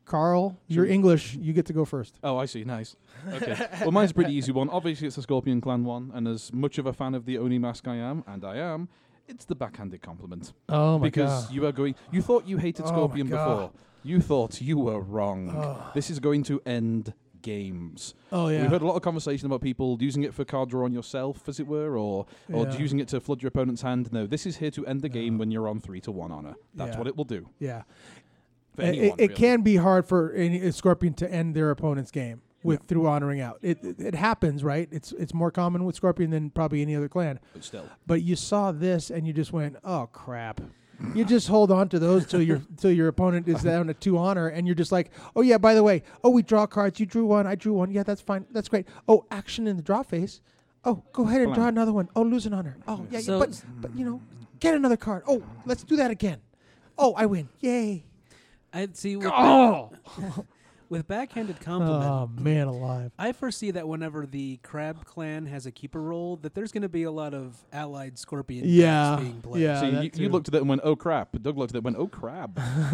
[0.05, 2.19] Carl, you're English, you get to go first.
[2.23, 2.65] Oh, I see.
[2.65, 2.97] Nice.
[3.33, 3.57] Okay.
[3.81, 4.69] well, mine's a pretty easy one.
[4.71, 7.59] Obviously, it's the Scorpion Clan one, and as much of a fan of the Oni
[7.59, 8.89] mask I am, and I am,
[9.29, 10.53] it's the backhanded compliment.
[10.69, 11.95] Oh my because you are going.
[12.11, 13.71] You thought you hated Oh Scorpion before.
[14.03, 15.53] You thought you were wrong.
[15.55, 15.91] Oh.
[15.95, 18.15] This is going to end games.
[18.33, 18.63] Oh yeah.
[18.63, 21.49] We've had a lot of conversation about people using it for card draw on yourself,
[21.49, 22.79] as it were, or or Yeah.
[22.79, 24.13] using it to flood your opponent's hand.
[24.13, 26.55] No, this is here to end the game when you're on three to one honor.
[26.75, 26.99] That's Yeah.
[26.99, 27.49] what it will do.
[27.59, 27.83] yeah.
[28.79, 29.35] Anyone, it, it really.
[29.35, 33.41] can be hard for any a Scorpion to end their opponent's game with through honoring
[33.41, 33.59] out.
[33.61, 34.89] It, it it happens, right?
[34.93, 37.41] It's it's more common with Scorpion than probably any other clan.
[37.53, 37.85] but still.
[38.07, 40.61] But you saw this and you just went, "Oh crap."
[41.15, 44.19] You just hold on to those till your till your opponent is down to two
[44.19, 46.99] honor, and you're just like, oh yeah, by the way, oh we draw cards.
[46.99, 47.91] You drew one, I drew one.
[47.91, 48.47] Yeah, that's fine.
[48.51, 48.87] That's great.
[49.07, 50.41] Oh, action in the draw phase.
[50.85, 52.09] Oh, go ahead and draw another one.
[52.17, 52.77] Oh, lose an honor.
[52.89, 54.21] Oh yeah, yeah but but you know,
[54.61, 55.23] get another card.
[55.27, 56.41] Oh, let's do that again.
[56.97, 57.49] Oh, I win.
[57.61, 58.05] Yay.
[58.73, 59.17] I see.
[59.17, 59.93] With, Oh,
[60.89, 63.13] with backhanded compliment, oh man, alive.
[63.19, 66.89] I foresee that whenever the Crab Clan has a keeper role, that there's going to
[66.89, 69.63] be a lot of allied Scorpion cards Yeah, being played.
[69.63, 69.81] yeah.
[69.81, 71.79] so you, you looked at that and went, "Oh crap!" But Doug looked at it
[71.79, 72.51] and went, "Oh crap!"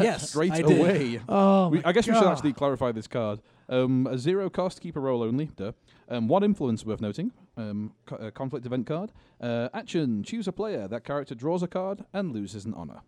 [0.00, 0.78] yes, Straight I did.
[0.80, 1.20] away.
[1.28, 3.40] Oh, We, I guess we should actually clarify this card.
[3.68, 5.46] Um, a zero cost keeper role only.
[5.56, 5.72] Duh.
[6.08, 7.32] Um, one influence worth noting.
[7.56, 9.12] Um, co- uh, conflict event card.
[9.40, 10.86] Uh, action: choose a player.
[10.88, 13.00] That character draws a card and loses an honor.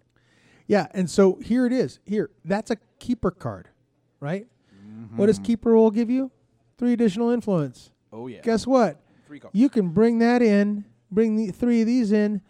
[0.67, 2.01] Yeah, and so here it is.
[2.05, 3.69] Here, that's a keeper card,
[4.21, 4.47] right?
[4.75, 5.17] Mm-hmm.
[5.17, 6.31] What does keeper role give you?
[6.79, 7.91] Three additional influence.
[8.13, 8.41] Oh yeah.
[8.43, 9.01] Guess what?
[9.53, 12.41] You can bring that in, bring the three of these in,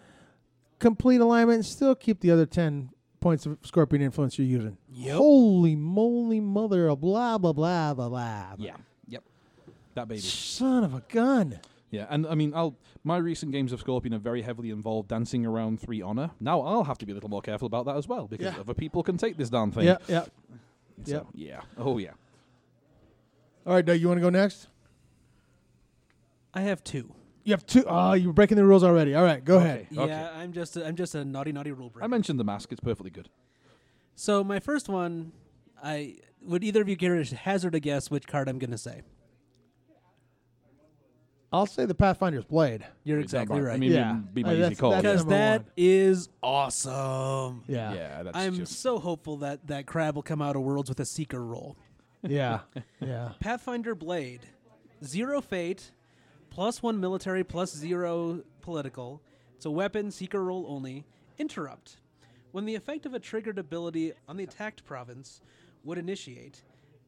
[0.78, 4.76] complete alignment, and still keep the other ten points of scorpion influence you're using.
[4.92, 5.16] Yep.
[5.16, 8.54] Holy moly, mother of blah blah blah blah blah.
[8.58, 8.76] Yeah.
[9.08, 9.24] Yep.
[9.94, 10.20] That baby.
[10.20, 11.58] Son of a gun.
[11.90, 15.46] Yeah, and I mean, I'll my recent games of Scorpion are very heavily involved dancing
[15.46, 16.30] around three honor.
[16.40, 18.60] Now I'll have to be a little more careful about that as well because Yeah.
[18.60, 19.84] other people can take this darn thing.
[19.86, 20.24] Yeah, yeah.
[21.04, 21.60] So, Yeah.
[21.76, 22.12] Oh yeah.
[23.66, 24.68] All right, Doug, you want to go next?
[26.54, 27.12] I have two.
[27.44, 27.84] You have two.
[27.86, 29.14] Oh, you're breaking the rules already.
[29.14, 29.86] All right, go ahead.
[29.96, 30.06] Okay.
[30.08, 32.04] Yeah, I'm just a, I'm just a naughty naughty rule breaker.
[32.04, 32.72] I mentioned the mask.
[32.72, 33.28] It's perfectly good.
[34.14, 35.32] so my first one,
[35.82, 38.78] I would either of you care to hazard a guess which card I'm going to
[38.78, 39.02] say?
[41.52, 42.84] I'll say the Pathfinder's blade.
[43.04, 43.74] You're exactly right.
[43.74, 44.10] I mean, Yeah.
[44.16, 44.90] it'd be my Uh, easy that's- call.
[44.90, 45.72] that's because number that one.
[45.76, 47.62] is awesome.
[47.66, 47.94] Yeah.
[47.94, 51.00] yeah, that's I'm just so hopeful that that crab will come out of Worlds with
[51.00, 51.76] a seeker role.
[52.22, 52.60] Yeah.
[53.00, 53.32] yeah.
[53.40, 54.40] Pathfinder Blade,
[55.04, 55.92] zero fate,
[56.50, 59.22] plus one military, plus zero political.
[59.54, 61.04] It's a weapon, seeker role only.
[61.38, 61.98] Interrupt.
[62.52, 65.40] When the effect of a triggered ability on the attacked province
[65.84, 66.64] would initiate,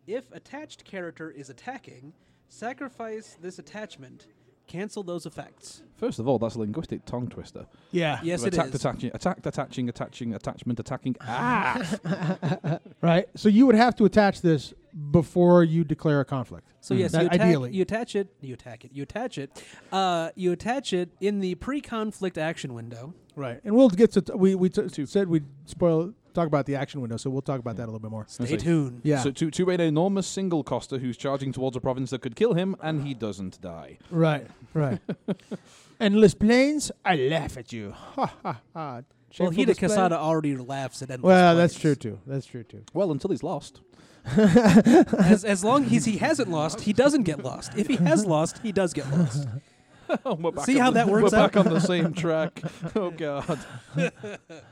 [0.07, 2.13] if attached character is attacking,
[2.49, 4.27] sacrifice this attachment.
[4.67, 5.83] Cancel those effects.
[5.97, 7.67] First of all, that's a linguistic tongue twister.
[7.91, 8.21] Yeah.
[8.23, 8.75] Yes, So it attacked, is.
[8.75, 11.17] attaching, attacked, attaching, attaching, attachment, attacking.
[11.23, 13.29] Ah, Right.
[13.35, 14.75] So you would have to attach this
[15.11, 16.67] before you declare a conflict.
[16.83, 17.71] So yes, That- you, attack, ideally.
[17.73, 18.29] you attach it.
[18.43, 18.91] You attack it.
[18.93, 19.65] You attach it.
[19.91, 23.15] Uh, you attach it in the pre-conflict action window.
[23.37, 23.61] Right.
[23.65, 27.01] And we'll get to t- we we t- said we'd spoil talk about the action
[27.01, 28.25] window, so we'll talk about that a little bit more.
[28.29, 28.57] Stay see.
[28.57, 29.01] tuned.
[29.05, 32.37] Yeah, So to, to an enormous single coster who's charging towards a province that could
[32.37, 33.99] kill him, and he doesn't die.
[34.11, 34.99] right, right.
[36.01, 37.93] Endless plains, I laugh at you.
[37.93, 38.95] Ha ha ha.
[38.95, 39.89] Well, Shameful Hida display.
[39.89, 42.19] Casada already laughs at endless Well, that's true too.
[42.27, 42.83] That's true too.
[42.95, 43.81] Well, until he's lost.
[44.37, 47.73] as as long as he hasn't lost, he doesn't get lost.
[47.77, 49.47] If he has lost, he does get lost.
[50.25, 51.53] We're back See how the- that works We're out?
[51.53, 52.63] back on the same track.
[52.97, 53.59] Oh God,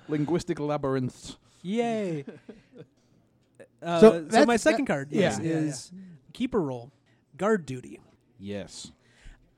[0.09, 1.37] linguistic labyrinths.
[1.67, 2.25] Yay!
[3.83, 5.57] Uh, So so, my second that- card yeah, yes, yeah, yeah.
[5.59, 5.93] is
[6.33, 6.91] keeper role,
[7.37, 8.01] guard duty.
[8.39, 8.91] Yes.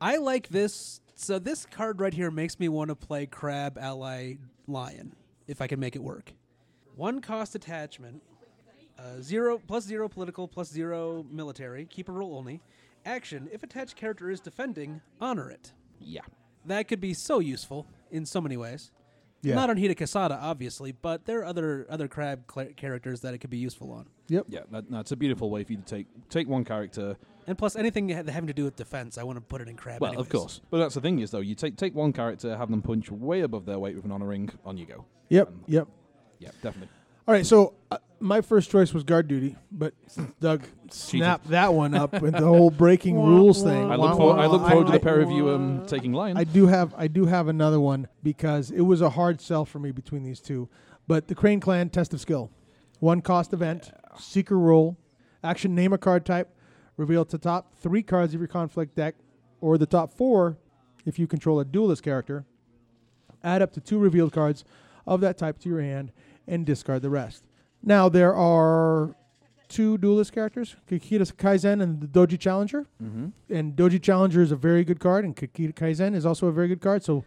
[0.01, 1.01] I like this.
[1.15, 4.35] So this card right here makes me want to play Crab Ally
[4.67, 5.15] Lion
[5.47, 6.33] if I can make it work.
[6.97, 8.23] One cost attachment,
[8.99, 11.87] uh, zero plus zero political plus zero military.
[11.87, 12.61] Keeper role only.
[13.07, 15.73] Action: If attached character is defending, honor it.
[16.01, 16.23] Yeah.
[16.67, 18.91] That could be so useful in so many ways.
[19.43, 19.55] Yeah.
[19.55, 23.39] Not on Hida Kisada, obviously, but there are other other crab cla characters that it
[23.39, 24.07] could be useful on.
[24.29, 24.47] Yep.
[24.49, 27.17] Yeah, that, that's a beautiful way for you to take take one character.
[27.47, 29.77] And plus, anything ha- having to do with defense, I want to put it in
[29.77, 30.01] crab.
[30.01, 30.27] Well, anyways.
[30.27, 32.83] of course, but that's the thing is though, you take take one character, have them
[32.83, 35.05] punch way above their weight with an honor ring, on you go.
[35.29, 35.49] Yep.
[35.49, 35.89] Um, Yep.
[36.41, 36.89] Yeah, definitely.
[37.29, 39.93] All right, so uh, my first choice was guard duty, but
[40.41, 43.91] Doug snapped that one up with the whole breaking rules thing.
[43.91, 44.41] I look forward.
[44.41, 46.39] I look forward to the pair of you um, taking lion.
[46.39, 49.79] I do have I do have another one because it was a hard sell for
[49.79, 50.71] me between these two.
[51.07, 52.51] But the Crane Clan Test of Skill,
[52.99, 54.97] one cost event, seeker role,
[55.45, 56.57] action name a card type,
[56.97, 59.17] reveal the top three cards of your conflict deck,
[59.61, 60.57] or the top four
[61.05, 62.47] if you control a duelist character.
[63.45, 64.65] Add up to two revealed cards
[65.07, 66.11] of that type to your hand
[66.49, 67.45] and discard the rest.
[67.83, 69.15] Now there are
[69.69, 73.29] two duelist characters, Kakita Kaizen and the Doji Challenger mm-hmm.
[73.51, 76.69] and Doji Challenger is a very good card, and Kakita Kaizen is also a very
[76.69, 77.05] good card.
[77.05, 77.25] So,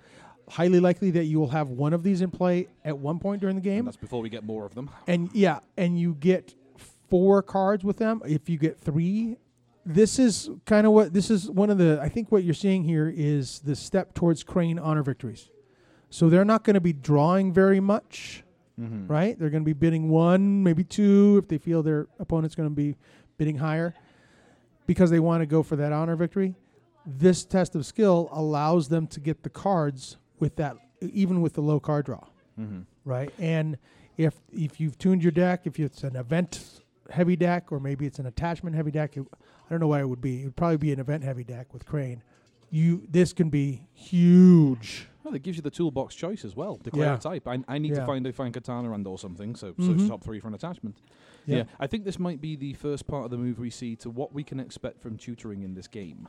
[0.49, 3.55] highly likely that you will have one of these in play at one point during
[3.55, 3.85] the And game.
[3.85, 4.89] that's before we get more of them.
[5.07, 6.55] And yeah, and you get
[7.09, 8.21] four cards with them.
[8.25, 9.37] If you get three,
[9.85, 11.99] this is kind of what this is one of the.
[12.01, 15.49] I think what you're seeing here is the step towards Crane honor victories.
[16.09, 18.43] So they're not going to be drawing very much
[18.81, 19.07] Mm-hmm.
[19.07, 19.37] right?
[19.37, 22.75] They're going to be bidding one, maybe two, if they feel their opponent's going to
[22.75, 22.95] be
[23.37, 23.93] bidding higher
[24.87, 26.55] because they want to go for that honor victory.
[27.05, 31.61] This test of skill allows them to get the cards with that, even with the
[31.61, 32.23] low card draw,
[32.59, 32.81] Mm-hmm.
[33.05, 33.31] right?
[33.39, 33.77] And
[34.17, 38.19] if if you've tuned your deck, if it's an event heavy deck or maybe it's
[38.19, 40.41] an attachment heavy deck, it, I don't know why it would be.
[40.41, 42.21] It would probably be an event heavy deck with Crane.
[42.69, 45.07] You this can be huge.
[45.23, 46.77] Well, it gives you the toolbox choice as well.
[46.77, 47.15] Declare Yeah.
[47.15, 47.47] a type.
[47.47, 47.99] I, I need Yeah.
[48.01, 49.55] to find a fine katana and or something.
[49.55, 49.99] So Mhm.
[49.99, 50.97] search top three for an attachment.
[51.45, 51.57] Yeah.
[51.57, 51.63] Yeah.
[51.79, 54.33] I think this might be the first part of the move we see to what
[54.33, 56.27] we can expect from tutoring in this game.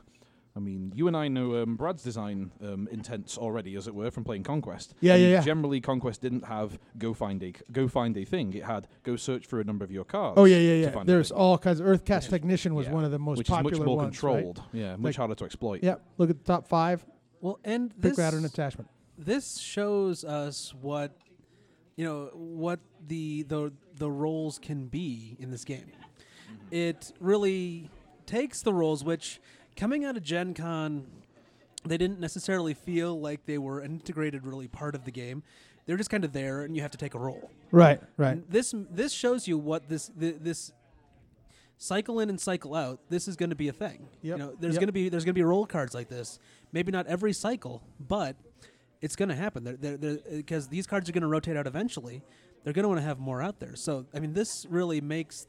[0.55, 4.11] I mean, you and I know um, Brad's design um, intents already, as it were,
[4.11, 4.93] from playing Conquest.
[5.01, 5.41] Yeah, And yeah, yeah.
[5.41, 8.53] Generally, Conquest didn't have go find a go find a thing.
[8.53, 10.37] It had go search for a number of your cards.
[10.37, 11.03] Oh yeah, yeah, yeah.
[11.05, 11.79] There's all kinds.
[11.79, 12.37] of Earth Caste Yeah.
[12.37, 12.93] Technician was Yeah.
[12.93, 14.35] one of the most which is much more ones, right?
[14.35, 14.61] controlled.
[14.73, 15.81] Yeah, much Like- harder to exploit.
[15.81, 16.05] Yep.
[16.19, 17.03] Look at the top five.
[17.43, 18.89] Well, and this out an attachment.
[19.17, 21.11] this shows us what
[21.97, 25.91] you know what the the the roles can be in this game.
[26.71, 27.89] It really
[28.25, 29.41] takes the roles which
[29.75, 31.05] coming out of Gen Con
[31.85, 35.43] they didn't necessarily feel like they were an integrated really part of the game.
[35.85, 37.51] They're just kind of there and you have to take a role.
[37.71, 37.99] Right.
[38.15, 38.31] Right.
[38.37, 40.71] And this this shows you what this th- this
[41.77, 43.01] cycle in and cycle out.
[43.09, 44.07] This is going to be a thing.
[44.21, 44.37] Yep.
[44.37, 44.79] You know, there's Yep.
[44.79, 46.39] going to be there's going to be role cards like this.
[46.73, 48.35] Maybe not every cycle, but
[49.01, 49.77] it's going to happen.
[50.29, 52.23] Because these cards are going to rotate out eventually.
[52.63, 53.75] They're going to want to have more out there.
[53.75, 55.47] So I mean, this really makes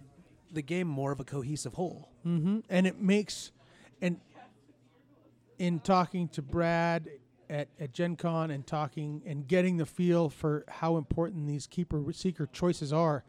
[0.52, 2.10] the game more of a cohesive whole.
[2.24, 2.60] Mm-hmm.
[2.68, 3.50] And it makes,
[4.00, 4.20] and
[5.58, 7.08] in talking to Brad
[7.50, 12.02] at, at Gen Con and talking and getting the feel for how important these keeper
[12.12, 13.24] seeker choices are,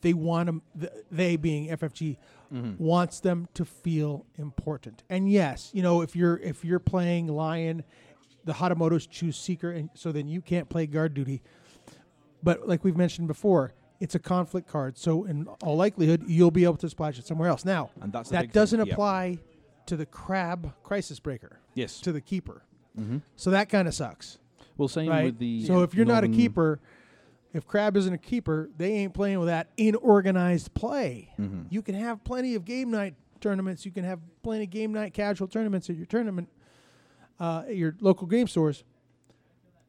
[0.00, 0.62] they want them,
[1.10, 2.16] they being FFG,
[2.78, 5.02] wants them to feel important.
[5.10, 7.84] And yes, you know, if you're if you're playing Lion,
[8.44, 11.42] the Hatamotos choose seeker, and so then you can't play guard duty.
[12.42, 16.64] But like we've mentioned before, it's a conflict card, so in all likelihood, you'll be
[16.64, 17.64] able to splash it somewhere else.
[17.64, 18.92] Now, And that's that doesn't yeah.
[18.92, 19.38] apply
[19.86, 22.00] to the crab crisis breaker, Yes.
[22.02, 22.62] to the keeper.
[22.98, 23.18] mm-hmm.
[23.36, 24.38] So that kind of sucks,
[24.76, 25.24] Well, same right?
[25.24, 25.66] with the.
[25.66, 26.78] so if you're not a keeper,
[27.52, 31.32] if crab isn't a keeper, they ain't playing with that in organized play.
[31.38, 31.66] Mhm.
[31.70, 33.84] You can have plenty of game night tournaments.
[33.86, 36.48] You can have plenty of game night casual tournaments at your tournament,
[37.40, 38.84] uh, at your local game stores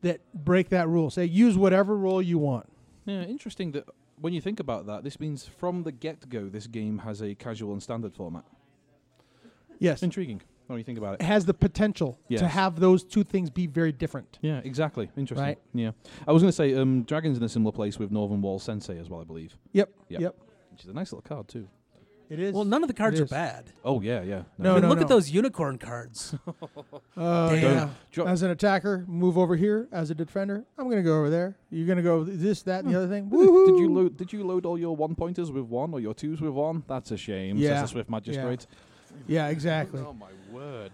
[0.01, 1.09] that break that rule.
[1.09, 2.71] Say use whatever role you want.
[3.05, 3.89] Yeah, interesting that
[4.21, 7.35] when you think about that, this means from the get go, this game has a
[7.35, 8.45] casual and standard format.
[9.79, 10.03] Yes.
[10.03, 10.41] Intriguing.
[10.73, 11.21] When you think about it.
[11.21, 14.37] has the potential to have those two things be very different.
[14.41, 15.09] Yeah, exactly.
[15.17, 15.45] Interesting.
[15.47, 15.59] Right.
[15.73, 15.91] Yeah.
[16.27, 18.97] I was going to say, um, Dragon's in a similar place with Northern Wall Sensei
[18.99, 19.57] as well, I believe.
[19.73, 19.89] Yep.
[20.09, 20.21] Yep.
[20.21, 20.35] Yep.
[20.71, 21.67] Which is a nice little card, too.
[22.29, 22.53] It is.
[22.53, 23.71] Well, none of the cards are bad.
[23.83, 24.43] Oh, yeah, yeah.
[24.59, 25.03] No, I mean, no, look no.
[25.03, 26.35] at those unicorn cards.
[27.17, 27.89] Oh, Damn.
[28.15, 28.23] yeah.
[28.23, 29.87] As an attacker, move over here.
[29.91, 31.57] As a defender, I'm going to go over there.
[31.71, 33.29] You're going to go this, that, and the other thing.
[33.29, 34.15] Did you load?
[34.17, 36.83] Did you load all your one pointers with one or your twos with one?
[36.87, 37.57] That's a shame.
[37.57, 37.81] says Yeah.
[37.81, 38.67] the Swift Magistrate.
[38.69, 38.77] Yeah,
[39.27, 40.01] exactly.
[40.01, 40.91] Oh my word!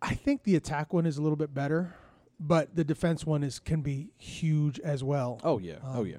[0.00, 1.94] I think the attack one is a little bit better,
[2.40, 5.40] but the defense one is can be huge as well.
[5.44, 5.76] Oh yeah.
[5.84, 6.16] oh Um, yeah.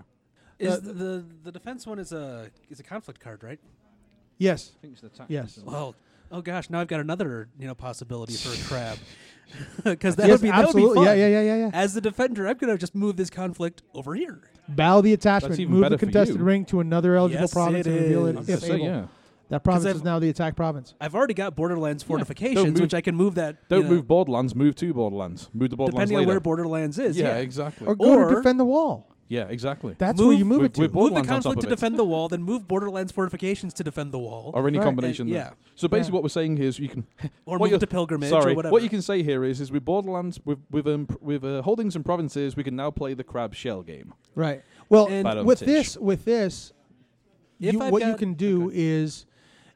[0.59, 3.59] Is Uh, the, the the defense one is a is a conflict card, right?
[4.37, 4.71] Yes.
[4.77, 5.27] I think it's the attack.
[5.29, 5.59] Yes.
[5.63, 5.95] Well,
[6.31, 8.97] oh gosh, now I've got another you know possibility for a crab.
[9.83, 10.95] Because that yes, would be that would be absolutely.
[10.95, 11.17] fun.
[11.17, 11.69] Yeah, yeah, yeah, yeah, yeah.
[11.73, 14.39] As the defender, I'm gonna just move this conflict over here.
[14.69, 15.59] Bow the attachment.
[15.59, 18.35] even Move the contested ring to another eligible Yes, province it and reveal I it
[18.37, 18.55] was is.
[18.55, 18.85] if gonna say, able.
[18.85, 19.05] yeah.
[19.49, 20.95] That province is now the attack province.
[20.99, 23.67] I've already got Borderlands Don't fortifications, move- which I can move that.
[23.69, 24.55] Don't know, move Borderlands.
[24.55, 25.49] Move to Borderlands.
[25.53, 27.17] Move the Borderlands depending on where Borderlands is.
[27.17, 27.85] yeah, Yeah, exactly.
[27.87, 29.09] Or go Or- to defend the wall.
[29.27, 29.95] yeah, exactly.
[29.99, 30.81] That's Move where you move with- it to.
[30.81, 33.73] with Move the Borderlands on top conflict to defend the wall, then move Borderlands fortifications
[33.75, 34.85] to defend the wall, or any Right.
[34.85, 35.27] combination.
[35.27, 35.43] And- there.
[35.43, 35.53] yeah.
[35.75, 36.13] So basically, Yeah.
[36.15, 37.05] what we're saying here is you can.
[37.45, 38.71] or move you're- to pilgrimage Sorry, or whatever.
[38.71, 41.95] what you can say here is, is with Borderlands, with with um, with uh, holdings
[41.95, 44.13] and provinces, we can now play the crab shell game.
[44.35, 44.63] Right.
[44.89, 46.73] Well, And- with this, with this,
[47.59, 48.75] If you, what you can do okay.
[48.77, 49.25] is,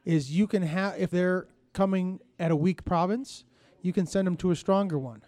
[0.04, 3.44] is you can have if they're coming at a weak province,
[3.82, 5.22] you can send them to a stronger one,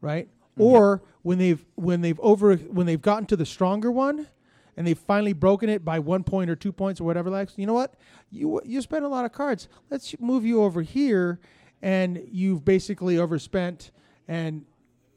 [0.00, 0.26] right?
[0.26, 0.62] Mm-hmm.
[0.62, 4.28] Or when they've when they've over when they've gotten to the stronger one,
[4.76, 7.30] and they've finally broken it by one point or two points or whatever.
[7.30, 7.94] Like, you know what?
[8.30, 9.68] You you spend a lot of cards.
[9.90, 11.40] Let's move you over here,
[11.82, 13.90] and you've basically overspent,
[14.28, 14.64] and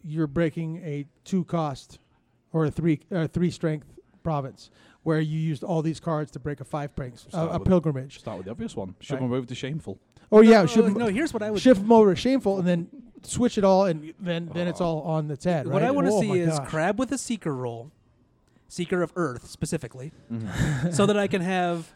[0.04, 2.00] you're breaking a two cost
[2.52, 3.88] or a three uh, three strength
[4.23, 4.69] province
[5.08, 7.67] where you used all these cards to break a five strength Start a, a with-
[7.67, 8.20] pilgrimage.
[8.20, 8.93] Start with the obvious one.
[9.00, 9.22] Ship Right.
[9.22, 9.98] them over to Shameful.
[10.32, 11.62] Oh yeah, no, shift, no, here's what I would.
[11.62, 12.89] shift them over to shameful, and then
[13.24, 15.65] switch it all, and then then it's all on its head.
[15.67, 15.82] What?
[15.84, 16.67] I want to Oh see is gosh.
[16.67, 17.91] crab with a seeker role,
[18.67, 20.91] seeker of Earth specifically, Mm-hmm.
[20.91, 21.93] so that I can have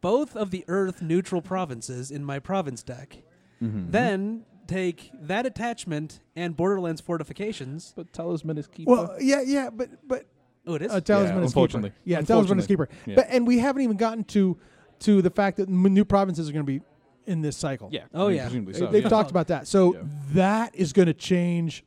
[0.00, 3.18] both of the Earth neutral provinces in my province deck.
[3.62, 3.90] Mm-hmm.
[3.90, 7.92] Then take that attachment and Borderlands fortifications.
[7.94, 8.90] But Talisman is keeper.
[8.90, 10.24] Well, yeah, yeah, but but
[10.66, 10.92] Oh, it is.
[10.92, 11.90] a talisman Yeah, is unfortunately.
[11.90, 12.00] keeper.
[12.04, 12.88] Yeah, talisman is keeper.
[13.06, 13.14] Yeah.
[13.16, 14.56] But and we haven't even gotten to
[15.00, 16.80] to the fact that new provinces are going to be
[17.26, 17.88] in this cycle.
[17.92, 18.04] yeah.
[18.14, 18.42] Oh, I mean, yeah.
[18.44, 18.86] Presumably They- so.
[18.86, 19.08] they've yeah.
[19.08, 19.66] talked about that.
[19.66, 20.00] So Yeah.
[20.32, 21.84] that is going to change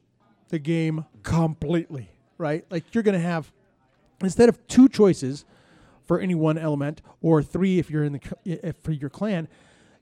[0.49, 2.65] the game completely, right?
[2.69, 3.51] Like you're going to have
[4.21, 5.45] instead of two choices
[6.05, 9.47] for any one element or three if you're in the if for your clan,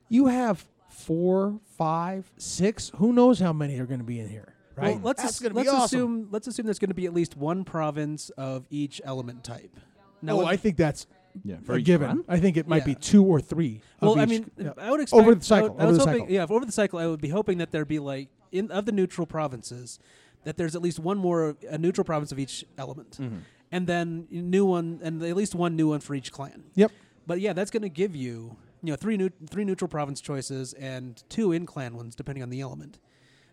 [0.08, 2.90] you have four, five, six.
[2.96, 4.94] Who knows how many are going to be in here, right?
[4.96, 5.84] Well, let's That's ass- gonna let's be awesome.
[5.84, 9.76] assume let's assume there's going to be at least one province of each element type.
[10.22, 11.06] No, oh, I think that's
[11.44, 12.08] Yeah, a for each given.
[12.08, 12.24] clan?
[12.28, 12.98] I think it might be Yeah.
[13.00, 13.80] two or three.
[14.00, 14.72] of well, I each- mean, yeah.
[14.78, 16.34] I would expect Over the cycle, I, would- I over was the hoping, cycle.
[16.34, 18.92] yeah, over the cycle, I would be hoping that there'd be like in of the
[18.92, 19.98] neutral provinces
[20.44, 23.36] that there's at least one more a neutral province of each element, Mm-hmm.
[23.72, 26.64] and then new one, and at least one new one for each clan.
[26.74, 26.90] Yep.
[27.26, 30.72] But yeah, that's going to give you you know three new three neutral province choices
[30.74, 32.98] and two in clan ones depending on the element.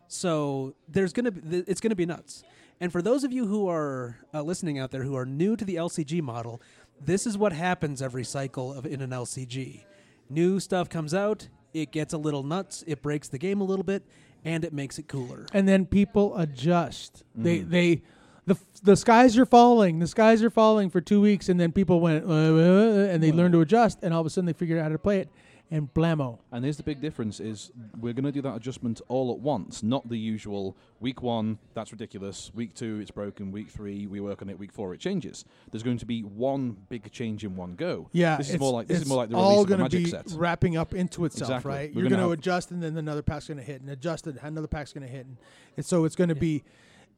[0.07, 2.43] So there's going to be it's going to be nuts.
[2.79, 5.63] And for those of you who are uh, listening out there who are new to
[5.63, 6.61] the LCG model,
[7.03, 9.83] this is what happens every cycle of in an LCG.
[10.29, 13.83] New stuff comes out, it gets a little nuts, it breaks the game a little
[13.83, 14.03] bit,
[14.43, 15.45] and it makes it cooler.
[15.53, 17.23] and then people adjust.
[17.35, 17.69] They Mm-hmm.
[17.71, 18.01] they
[18.47, 19.99] the the skies are falling.
[19.99, 23.31] The skies are falling for two weeks, and then people went uh, uh, and they
[23.31, 25.29] learned to adjust, and all of a sudden they figured out how to play it,
[25.71, 26.39] and blammo.
[26.51, 29.82] And here's the big difference: is we're going to do that adjustment all at once,
[29.84, 31.58] not the usual week one.
[31.73, 32.51] That's ridiculous.
[32.54, 33.51] Week two, it's broken.
[33.51, 34.58] Week three, we work on it.
[34.60, 35.45] Week four, it changes.
[35.71, 38.10] There's going to be one big change in one go.
[38.12, 40.04] Yeah, this is more like this is more like the all release of the Magic
[40.06, 40.32] be set.
[40.36, 41.71] wrapping up into itself, Exactly.
[41.71, 41.95] right?
[41.95, 44.38] We're You're going to adjust, and then another pack's going to hit, and adjust, and
[44.41, 45.38] another pack's going to hit, and,
[45.78, 46.63] and so it's going to be.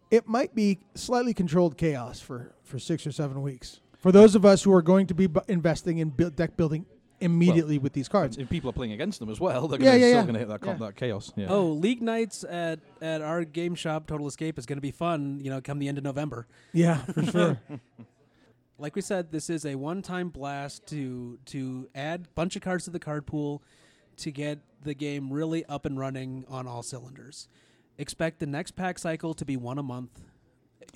[0.09, 4.45] It might be slightly controlled chaos for for six or seven weeks for those of
[4.45, 6.85] us who are going to be bu- investing in deck building
[7.19, 8.37] immediately with these cards.
[8.37, 10.21] If people are playing against them as well, they're Yeah, gonna, yeah, still yeah.
[10.23, 10.85] going to hit that, con- Yeah.
[10.87, 11.31] that chaos.
[11.35, 11.47] Yeah.
[11.49, 15.39] Oh, League nights at at our game shop Total Escape is going to be fun,
[15.41, 16.47] you know, come the end of November.
[16.73, 17.59] yeah, for sure.
[18.77, 22.85] like we said, this is a one-time blast to to add a bunch of cards
[22.85, 23.63] to the card pool
[24.17, 27.47] to get the game really up and running on all cylinders.
[27.97, 30.21] Expect the next pack cycle to be one a month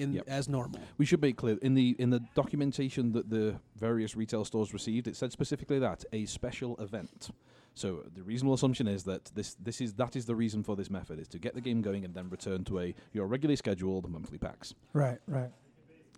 [0.01, 0.23] in Yep.
[0.27, 0.79] as normal.
[0.97, 5.07] We should make clear in the in the documentation that the various retail stores received,
[5.07, 7.29] it said specifically that a special event.
[7.73, 10.89] So the reasonable assumption is that this this is that is the reason for this
[10.89, 14.09] method is to get the game going and then return to a your regularly scheduled
[14.09, 14.73] monthly packs.
[14.93, 15.51] Right, right.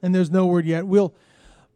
[0.02, 0.86] And there's no word yet.
[0.88, 1.14] We'll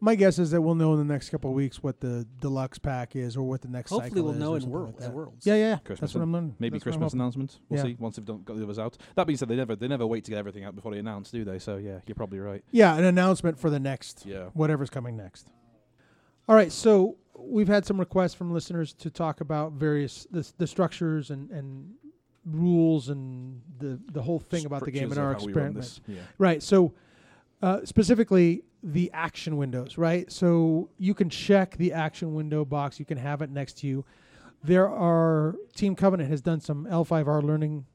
[0.00, 2.78] My guess is that we'll know in the next couple of weeks what the deluxe
[2.78, 3.90] pack is or what the next.
[3.90, 4.04] One is.
[4.04, 5.12] Hopefully, cycle we'll is know or in something world, like at that.
[5.14, 5.46] Worlds.
[5.46, 5.76] Yeah, yeah, yeah.
[5.78, 6.54] Christmas That's what I'm learning.
[6.60, 7.20] Maybe That's what I'm Christmas hoping.
[7.20, 7.58] announcement.
[7.68, 7.84] We'll Yeah.
[7.84, 8.96] see once they've done, got the others out.
[9.16, 11.30] That being said, they never they never wait to get everything out before they announce,
[11.32, 11.58] do they?
[11.58, 12.62] So yeah, you're probably right.
[12.70, 14.50] Yeah, an announcement for the next Yeah.
[14.54, 15.50] whatever's coming next.
[16.48, 20.66] All right, so we've had some requests from listeners to talk about various the, the
[20.66, 21.90] structures and, and
[22.46, 25.52] rules and the the whole thing about the game and Strictures our of how we
[25.52, 25.76] run experiment.
[25.76, 26.00] this.
[26.06, 26.20] Yeah.
[26.38, 26.62] Right.
[26.62, 26.94] So
[27.62, 30.30] uh, specifically the action windows, right?
[30.30, 32.98] So you can check the action window box.
[32.98, 34.04] You can have it next to you.
[34.62, 37.86] There are Team Covenant has done some L5R learning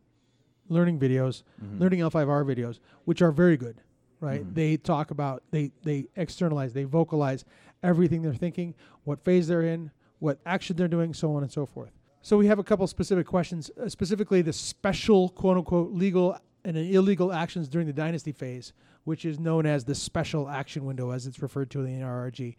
[0.70, 1.80] learning videos, Mhm.
[1.80, 3.82] learning L5R videos, which are very good,
[4.22, 4.44] right?
[4.46, 4.54] Mhm.
[4.56, 7.44] They talk about they they externalize, they vocalize
[7.84, 11.66] everything they're thinking, what phase they're in, what action they're doing, so on and so
[11.66, 11.92] forth.
[12.22, 16.78] So we have a couple specific questions, uh, specifically the special quote unquote legal and
[16.78, 21.28] illegal actions during the dynasty phase, which is known as the special action window, as
[21.28, 22.56] it's referred to in the RRG.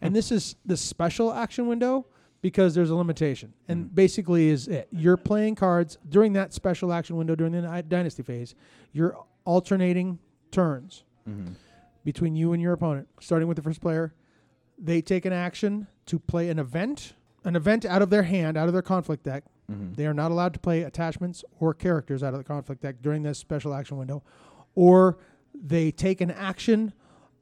[0.00, 2.06] And this is the special action window
[2.40, 3.52] because there's a limitation.
[3.66, 3.94] And Mhm.
[3.94, 8.54] basically, is it you're playing cards during that special action window during the dynasty phase.
[8.92, 10.20] You're alternating
[10.52, 11.54] turns Mhm.
[12.04, 14.14] between you and your opponent, starting with the first player.
[14.78, 18.68] They take an action to play an event, an event out of their hand, out
[18.68, 19.44] of their conflict deck.
[19.70, 19.96] Mhm.
[19.96, 23.22] They are not allowed to play attachments or characters out of the conflict deck during
[23.22, 24.22] this special action window,
[24.74, 25.18] or
[25.54, 26.92] they take an action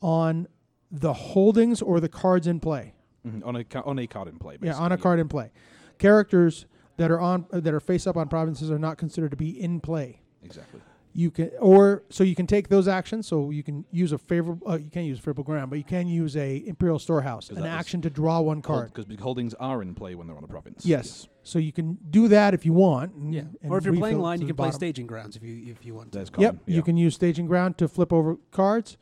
[0.01, 0.49] on
[0.91, 2.95] the holdings or the cards in play.
[3.27, 3.45] Mhm.
[3.45, 4.57] on a ca- on a card in play.
[4.63, 5.03] Yeah, on a basically.
[5.03, 5.51] card in play.
[5.99, 6.67] Characters
[6.97, 9.49] that are on uh, that are face up on provinces are not considered to be
[9.61, 10.21] in play.
[10.45, 10.81] Exactly.
[11.19, 13.27] You can or so you can take those actions.
[13.27, 14.69] So you can use a favorable.
[14.71, 18.03] Uh, you can't use favorable ground, but you can use a imperial storehouse an action
[18.03, 18.93] to draw one card.
[18.93, 20.85] Because holdings are in play when they're on a province.
[20.85, 21.27] Yes.
[21.43, 23.15] So you can do that if you want.
[23.15, 23.45] and- Yeah.
[23.63, 24.79] and Or if you're playing line, you the can play bottom.
[24.79, 26.19] staging grounds if you if you want to.
[26.19, 26.77] There's Yep, yeah.
[26.77, 28.99] you can use staging ground to flip over cards.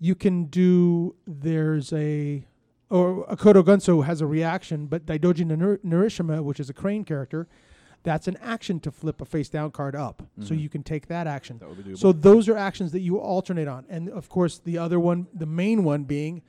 [0.00, 1.14] You can do.
[1.28, 2.44] There's a,
[2.90, 7.46] or Akodo Gunso has a reaction, but Daidoji Nar- Narishima, which is a crane character,
[8.02, 10.22] that's an action to flip a face down card up.
[10.40, 10.60] So Mhm.
[10.60, 11.58] you can take that action.
[11.58, 11.98] That would be doable.
[11.98, 15.46] So those are actions that you alternate on, and of course the other one, the
[15.46, 16.42] main one being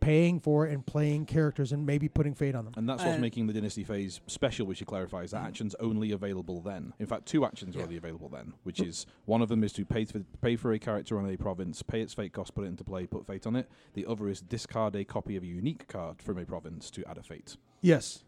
[0.00, 2.74] paying for and playing characters and maybe putting fate on them.
[2.76, 5.74] And that's what's Uh, making the Dynasty phase special, we should clarify, is that actions
[5.80, 6.92] only available then.
[6.98, 9.86] In fact, two actions are only available then, which is one of them is to
[9.86, 12.68] pay for, pay for a character on a province, pay its fate cost, put it
[12.68, 13.66] into play, put fate on it.
[13.94, 17.16] The other is discard a copy of a unique card from a province to add
[17.16, 17.56] a fate.
[17.80, 18.24] Yes.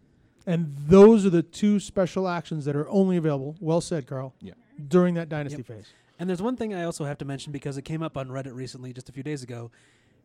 [0.46, 4.54] And those are the two special actions that are only available, well said, Carl, Yeah.
[4.88, 5.66] during that dynasty Yep.
[5.66, 5.86] phase.
[6.18, 8.54] And there's one thing I also have to mention because it came up on Reddit
[8.54, 9.70] recently, just a few days ago.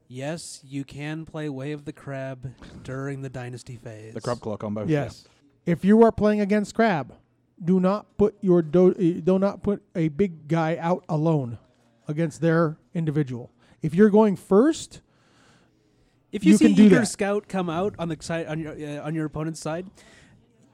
[0.07, 2.53] Yes, you can play Way of the Crab
[2.83, 4.13] during the Dynasty phase.
[4.13, 4.85] The Crab Claw combo.
[4.85, 5.25] Yes.
[5.65, 7.13] If you are playing against Crab,
[7.63, 11.57] do not put your do, uh, do not put a big guy out alone
[12.07, 13.51] against their individual.
[13.81, 15.01] If you're going first,
[16.31, 17.07] If you, You see can do Eager that.
[17.07, 19.85] Scout come out on the side on your uh, on your opponent's side,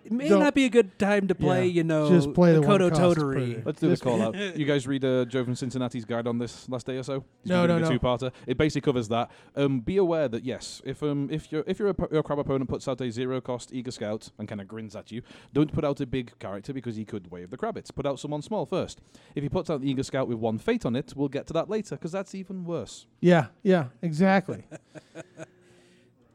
[0.08, 1.66] it may Don't- not be a good time to play.
[1.68, 3.56] Yeah, You know, just play the one Kodo cost Toturi.
[3.58, 4.36] per- Let's do the Just- call out.
[4.58, 7.24] You guys read uh, Joe from Cincinnati's guide on this last day or so?
[7.44, 7.90] He's No, been no, a no.
[7.98, 8.32] Two-parter.
[8.48, 9.30] It basically covers that.
[9.56, 12.70] Um, be aware that yes, if um if your if your, oppo- your crab opponent
[12.70, 15.22] puts out a zero cost eager scout and kind of grins at you,
[15.54, 17.94] don't put out a big character because he could wave the crabbits.
[17.94, 19.02] Put out someone small first.
[19.36, 21.54] If he puts out the eager scout with one fate on it, we'll get to
[21.54, 23.08] that later because that's even worse.
[23.20, 24.64] yeah, yeah, exactly.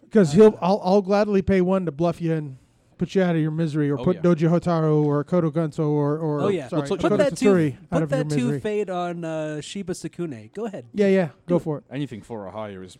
[0.02, 2.58] Because he'll, I'll, I'll gladly pay one to bluff you and
[3.02, 4.22] put you out of your misery, or Oh, put yeah.
[4.22, 6.68] Doji Hotaru or Kodo Gunso or, or Oh, yeah.
[6.68, 9.92] sorry, We'll Put that two, out put of your that two fade on uh, Shiba
[9.92, 10.52] Sukune.
[10.54, 10.84] Go ahead.
[10.94, 11.84] yeah, yeah, go Do for it.
[11.90, 12.96] Anything for a higher is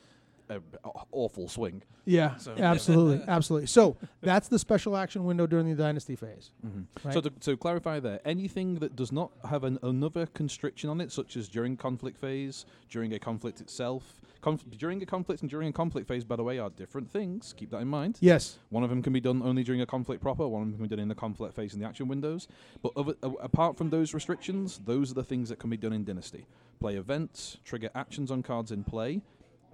[0.57, 1.83] an awful swing.
[2.05, 3.67] Yeah, So- absolutely, absolutely.
[3.69, 6.51] So that's the special action window during the dynasty phase.
[6.67, 6.83] Mm-hmm.
[7.07, 7.15] Right.
[7.15, 11.13] So to, to clarify there, anything that does not have an, another constriction on it,
[11.13, 15.69] such as during conflict phase, during a conflict itself, conf- during a conflict and during
[15.69, 17.55] a conflict phase, by the way, are different things.
[17.57, 18.19] Keep that in mind.
[18.21, 18.59] Yes.
[18.71, 20.49] One of them can be done only during a conflict proper.
[20.49, 22.49] One of them can be done in the conflict phase in the action windows.
[22.83, 25.93] But other, a- apart from those restrictions, those are the things that can be done
[25.93, 26.47] in Dynasty.
[26.81, 29.23] Play events, trigger actions on cards in play.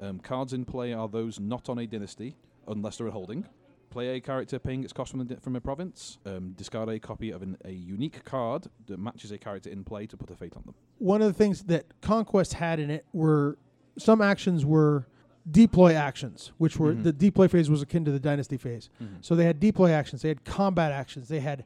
[0.01, 2.37] Um, cards in play are those not on a Dynasty,
[2.67, 3.47] unless they're a holding.
[3.91, 6.19] Play a character paying its cost from, the, from a province.
[6.27, 10.07] Um, discard a copy of an, a unique card that matches a character in play
[10.07, 10.75] to put a fate on them.
[10.99, 13.57] One of the things that Conquest had in it were
[13.97, 15.07] some actions were
[15.51, 17.03] deploy actions, which were Mhm.
[17.05, 18.91] the deploy phase was akin to the dynasty phase.
[19.03, 19.15] Mm-hmm.
[19.23, 21.65] So they had deploy actions, they had combat actions, they had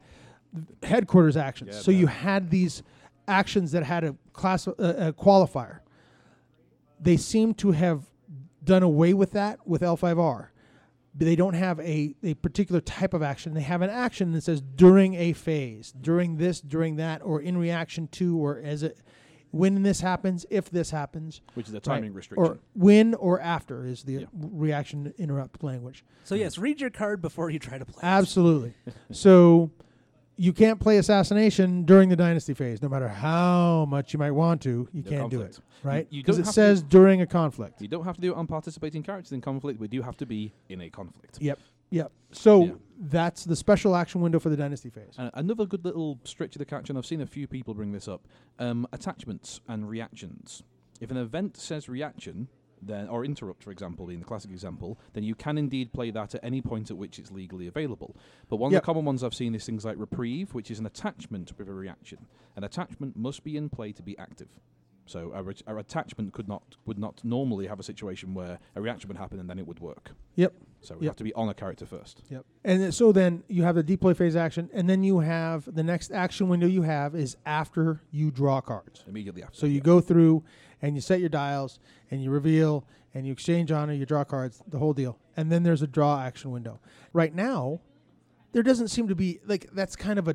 [0.84, 1.70] headquarters actions.
[1.74, 2.84] Yeah, so you had these
[3.26, 5.80] actions that had a class uh, a qualifier.
[7.00, 8.08] They seem to have
[8.64, 10.48] done away with that with L5R.
[11.14, 13.52] They don't have a, a particular type of action.
[13.52, 17.58] They have an action that says during a phase, during this, during that, or in
[17.58, 18.96] reaction to, or as it,
[19.50, 21.82] when this happens, if this happens, which is a right?
[21.84, 22.42] timing restriction.
[22.46, 24.26] or when or after is the Yeah.
[24.32, 26.02] reaction interrupt language.
[26.24, 28.00] So yes, read your card before you try to play.
[28.02, 28.72] Absolutely.
[29.10, 29.70] so
[30.36, 34.62] you can't play assassination during the dynasty phase, no matter how much you might want
[34.62, 34.88] to.
[34.92, 36.08] You No can't do it, right?
[36.10, 37.80] Because it says during a conflict.
[37.80, 39.78] you don't have to do it on participating characters in conflict.
[39.78, 41.38] We do have to be in a conflict.
[41.40, 41.58] Yep.
[41.90, 42.10] Yep.
[42.30, 42.72] So Yeah.
[42.98, 45.14] that's the special action window for the dynasty phase.
[45.18, 47.92] Uh, another good little stretch of the catch, and I've seen a few people bring
[47.92, 48.26] this up:
[48.58, 50.62] um, attachments and reactions.
[51.00, 52.48] If an event says reaction,
[52.82, 56.34] then or interrupt, for example, being the classic example, then you can indeed play that
[56.34, 58.16] at any point at which it's legally available.
[58.48, 58.78] But one Yep.
[58.78, 61.68] of the common ones I've seen is things like reprieve, which is an attachment with
[61.68, 62.26] a reaction.
[62.56, 64.48] An attachment must be in play to be active.
[65.04, 68.80] So a, re- a attachment could not would not normally have a situation where a
[68.80, 70.12] reaction would happen and then it would work.
[70.36, 70.54] Yep.
[70.80, 71.10] So we Yep.
[71.10, 72.22] have to be on a character first.
[72.30, 72.44] Yep.
[72.64, 75.82] And th- so then you have the deploy phase action, and then you have the
[75.82, 79.04] next action window you have is after you draw cards.
[79.08, 79.56] Immediately after.
[79.58, 79.80] So you yeah.
[79.80, 80.44] go through
[80.82, 81.78] and you set your dials
[82.10, 85.18] and you reveal and you exchange honor, you draw cards, the whole deal.
[85.36, 86.80] And then there's a draw action window.
[87.12, 87.80] Right now,
[88.52, 90.34] there doesn't seem to be like that's kind of a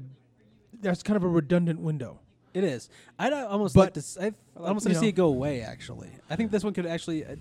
[0.81, 2.19] that's kind of a redundant window.
[2.53, 2.89] It is.
[3.19, 3.99] I'd uh, almost But- like to.
[3.99, 4.17] s-
[4.55, 5.61] almost like to see it go away.
[5.61, 7.25] Actually, I think this one could actually.
[7.25, 7.35] Uh,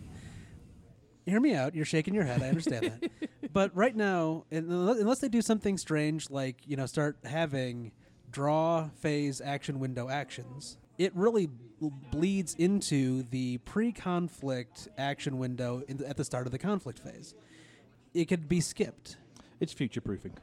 [1.25, 1.75] hear me out.
[1.75, 2.43] You're shaking your head.
[2.43, 3.11] I understand that.
[3.53, 7.93] But right now, unless they do something strange, like you know, start having
[8.31, 11.49] draw phase action window actions, it really
[11.81, 17.35] bleeds into the pre-conflict action window in the, at the start of the conflict phase.
[18.15, 19.17] It could be skipped.
[19.61, 20.37] It's future proofing.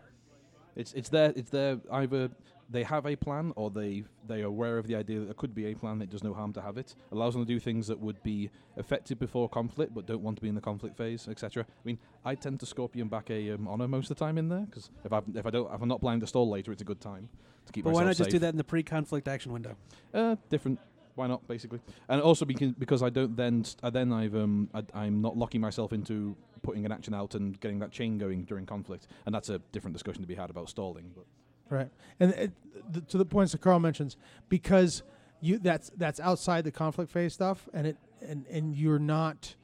[0.76, 1.34] It's it's there.
[1.36, 1.80] It's there.
[1.92, 2.30] Either
[2.70, 5.54] they have a plan, or they they are aware of the idea that there could
[5.54, 6.02] be a plan.
[6.02, 6.96] It does no harm to have it.
[7.12, 10.42] Allows them to do things that would be effective before conflict, but don't want to
[10.42, 11.64] be in the conflict phase, etc.
[11.64, 14.50] I mean, I tend to scorpion back a um, honor most of the time in
[14.50, 16.82] there because if I if I don't if I'm not planning to stall later, it's
[16.82, 17.30] a good time
[17.68, 19.76] to keep But why not just do that in the pre-conflict action window?
[20.14, 20.80] Uh, different.
[21.16, 21.48] Why not?
[21.48, 25.22] Basically, and also because because I don't then st- uh, then I've um I, I'm
[25.22, 29.08] not locking myself into putting an action out and getting that chain going during conflict,
[29.26, 31.12] and that's a different discussion to be had about stalling.
[31.16, 31.26] But
[31.70, 31.90] Right.
[32.20, 32.52] And it,
[32.94, 34.16] th- to the points that Carl mentions,
[34.48, 35.04] because
[35.42, 39.56] you that's that's outside the conflict phase stuff, and it and and you're not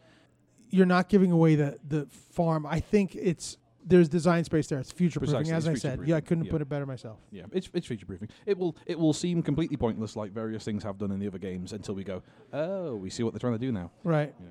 [0.71, 2.65] you're not giving away the the farm.
[2.65, 4.79] I think it's there's design space there.
[4.79, 6.01] It's future proofing, Precisely, as I said.
[6.05, 6.51] Yeah, I couldn't yeah.
[6.51, 7.19] put it better myself.
[7.31, 8.29] yeah, it's it's future proofing.
[8.45, 11.37] It will it will seem completely pointless, like various things have done in the other
[11.37, 12.21] games, until we go,
[12.53, 13.91] oh, we see what they're trying to do now.
[14.03, 14.33] Right.
[14.39, 14.47] Yeah.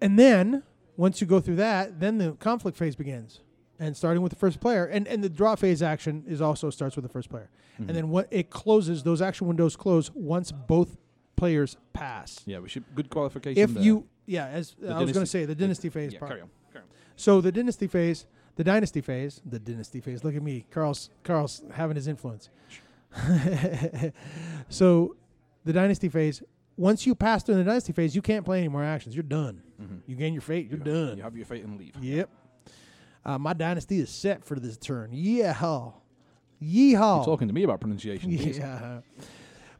[0.00, 0.62] And then
[0.96, 3.40] once you go through that, then the conflict phase begins.
[3.78, 6.96] And starting with the first player, and, and the draw phase action is also starts
[6.96, 7.94] with the first player, and mm-hmm.
[7.94, 9.02] then what it closes.
[9.02, 10.96] Those action windows close once both
[11.36, 12.40] players pass.
[12.46, 13.62] yeah, we should good qualification.
[13.62, 13.82] if there.
[13.82, 16.48] you yeah as i was going to say the dynasty phase yeah, part carry on,
[16.72, 16.90] carry on.
[17.14, 21.62] so the dynasty phase the dynasty phase the dynasty phase look at me carl's carl's
[21.72, 22.48] having his influence
[24.68, 25.16] so
[25.64, 26.42] the dynasty phase
[26.76, 29.62] once you pass through the dynasty phase you can't play any more actions you're done
[29.80, 30.00] Mhm.
[30.06, 31.94] you gain your fate you're You- done You have your fate and leave.
[32.00, 32.28] yep
[33.24, 35.94] uh, my dynasty is set for this turn yeehaw
[36.62, 38.30] yeehaw You're talking to me about pronunciation.
[38.36, 38.58] please.
[38.58, 39.00] yeah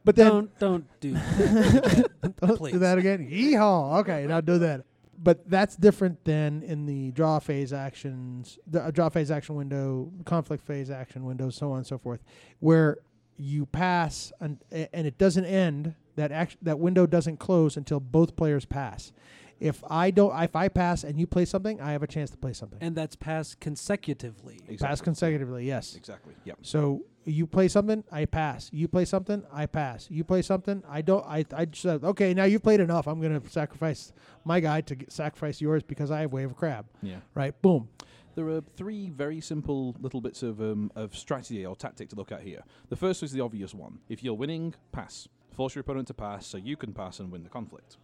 [0.04, 2.10] but then don't don't do that.
[2.40, 2.72] Don't Please.
[2.74, 3.28] do that again.
[3.28, 3.98] Yeehaw.
[4.02, 4.84] Okay, now do that.
[5.18, 10.12] But that's different than in the draw phase actions, the uh, draw phase action window,
[10.24, 12.22] conflict phase action window, so on and so forth,
[12.60, 12.98] where
[13.36, 15.94] you pass and, and it doesn't end.
[16.16, 19.12] That act, that window doesn't close until both players pass.
[19.60, 22.36] If I don't, if I pass and you play something, I have a chance to
[22.38, 22.78] play something.
[22.80, 24.60] and that's passed consecutively.
[24.80, 25.94] pass consecutively, yes.
[25.94, 26.34] Exactly.
[26.44, 26.54] Yeah.
[26.62, 28.70] So you play something, I pass.
[28.72, 30.08] You play something, I pass.
[30.10, 31.24] You play something, I don't.
[31.26, 33.06] I I just said, okay, now you've played enough.
[33.06, 34.12] I'm gonna sacrifice
[34.44, 36.86] my guy to sacrifice yours because I have wave of crab.
[37.02, 37.16] Yeah.
[37.34, 37.60] Right?
[37.62, 37.88] Boom.
[38.36, 42.30] There are three very simple little bits of um, of strategy or tactic to look
[42.32, 42.62] at here.
[42.90, 43.98] The first is the obvious one.
[44.08, 45.26] If you're winning, pass.
[45.52, 47.96] Force your opponent to pass so you can pass and win the conflict.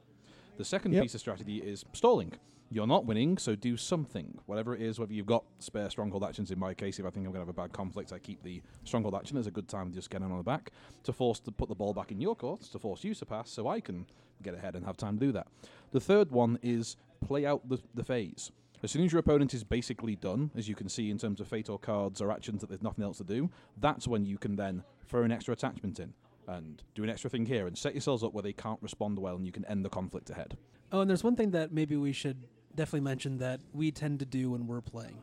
[0.56, 1.02] The second Yep.
[1.02, 2.32] piece of strategy is stalling.
[2.72, 4.38] You're not winning, so do something.
[4.46, 6.50] Whatever it is, whether you've got spare stronghold actions.
[6.50, 8.42] In my case, if I think I'm going to have a bad conflict, I keep
[8.42, 10.70] the stronghold action as a good time to just get on the back
[11.02, 13.50] to force to put the ball back in your court, to force you to pass,
[13.50, 14.06] so I can
[14.42, 15.48] get ahead and have time to do that.
[15.90, 18.50] The third one is play out the, the phase.
[18.82, 21.48] As soon as your opponent is basically done, as you can see in terms of
[21.48, 24.56] fate or cards or actions that there's nothing else to do, that's when you can
[24.56, 26.14] then throw an extra attachment in
[26.48, 29.36] and do an extra thing here and set yourselves up where they can't respond well
[29.36, 30.56] and you can end the conflict ahead.
[30.90, 34.26] Oh, and there's one thing that maybe we should definitely mention that we tend to
[34.26, 35.22] do when we're playing.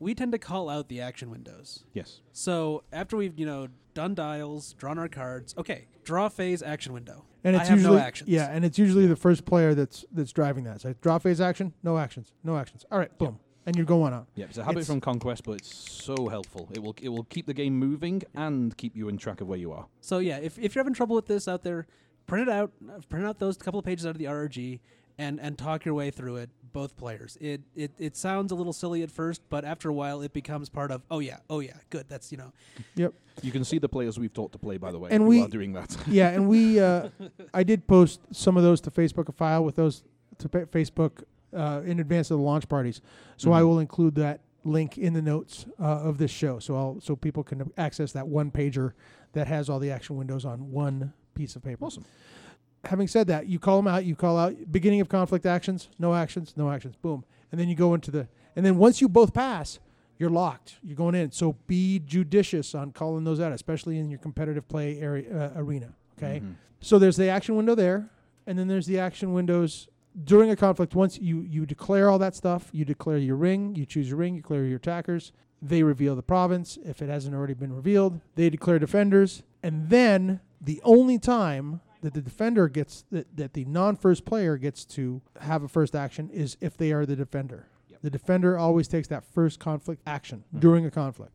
[0.00, 1.84] We tend to call out the action windows.
[1.94, 2.20] Yes.
[2.32, 7.24] So after we've you know done dials, drawn our cards, okay, draw phase action window.
[7.44, 8.28] And I it's have usually no actions.
[8.30, 10.80] yeah, and it's usually the first player that's that's driving that.
[10.80, 12.84] So draw phase action, no actions, no actions.
[12.90, 14.26] All right, boom, and you're going on.
[14.34, 16.68] Yeah, it's a habit It's- from Conquest, but it's so helpful.
[16.72, 19.58] It will it will keep the game moving and keep you in track of where
[19.58, 19.86] you are.
[20.00, 21.86] So yeah, if if you're having trouble with this out there,
[22.26, 24.80] print it out, uh, print out those couple of pages out of the RRG,
[25.18, 26.50] and and talk your way through it.
[26.72, 27.38] Both players.
[27.40, 30.68] It it it sounds a little silly at first, but after a while, it becomes
[30.68, 31.02] part of.
[31.10, 32.06] Oh yeah, oh yeah, good.
[32.08, 32.52] That's you know.
[32.96, 33.14] Yep.
[33.42, 35.48] You can see the players we've taught to play, by the way, And we- are
[35.48, 35.96] doing that.
[36.06, 37.08] yeah, and we, uh,
[37.54, 40.02] I did post some of those to Facebook, a file with those
[40.38, 43.00] to Facebook uh, in advance of the launch parties.
[43.36, 43.66] So I Mhm.
[43.68, 47.44] will include that link in the notes uh, of this show, so I'll so people
[47.44, 48.92] can access that one pager
[49.32, 51.84] that has all the action windows on one piece of paper.
[51.84, 52.04] Awesome.
[52.86, 54.04] Having said that, you call them out.
[54.04, 57.74] You call out beginning of conflict actions, no actions, no actions, boom, and then you
[57.74, 59.78] go into the and then once you both pass.
[60.16, 60.76] You're locked.
[60.84, 61.32] You're going in.
[61.32, 65.92] So be judicious on calling those out, especially in your competitive play area uh, arena.
[66.16, 66.38] Okay.
[66.40, 66.54] Mhm.
[66.80, 68.08] So there's the action window there,
[68.46, 69.88] and then there's the action windows
[70.22, 70.94] during a conflict.
[70.94, 74.36] Once you you declare all that stuff, you declare your ring, you choose your ring,
[74.36, 75.32] you declare your attackers.
[75.60, 78.20] They reveal the province if it hasn't already been revealed.
[78.36, 83.64] They declare defenders, and then the only time that the defender gets that, that the
[83.64, 87.66] non-first player gets to have a first action is if they are the defender.
[87.88, 88.02] Yep.
[88.02, 90.60] The defender always takes that first conflict action Mhm.
[90.60, 91.32] during a conflict.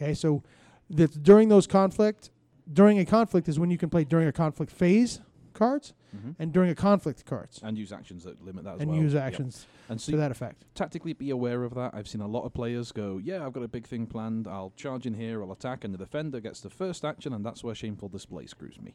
[0.00, 0.42] Okay, so
[0.88, 2.30] that's during those conflict
[2.72, 5.20] during a conflict is when you can play during a conflict phase
[5.52, 6.34] cards Mhm.
[6.38, 9.00] and during a conflict cards And use actions that limit that as and well.
[9.00, 9.22] use Yep.
[9.22, 10.64] actions And so to that effect.
[10.74, 11.94] tactically be aware of that.
[11.94, 14.46] I've seen a lot of players go, "Yeah, I've got a big thing planned.
[14.46, 15.42] I'll charge in here.
[15.42, 18.80] I'll attack, and the defender gets the first action, and that's where shameful display screws
[18.80, 18.94] me."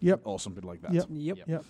[0.00, 0.20] Yep.
[0.24, 0.92] or something like that.
[0.92, 1.06] Yep.
[1.10, 1.38] Yep.
[1.46, 1.64] Yep.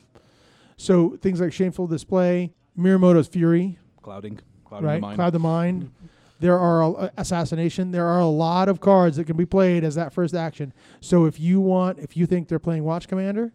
[0.77, 4.95] So things like shameful display, Mirumoto's fury, Clouding, clouding right?
[4.97, 5.17] the mind.
[5.17, 5.91] Cloud the mind.
[6.39, 7.93] There are a, uh, assassination.
[7.93, 10.75] There are a lot of cards that can be played as that first action.
[11.01, 13.53] So if you want, if you think they're playing Watch Commander,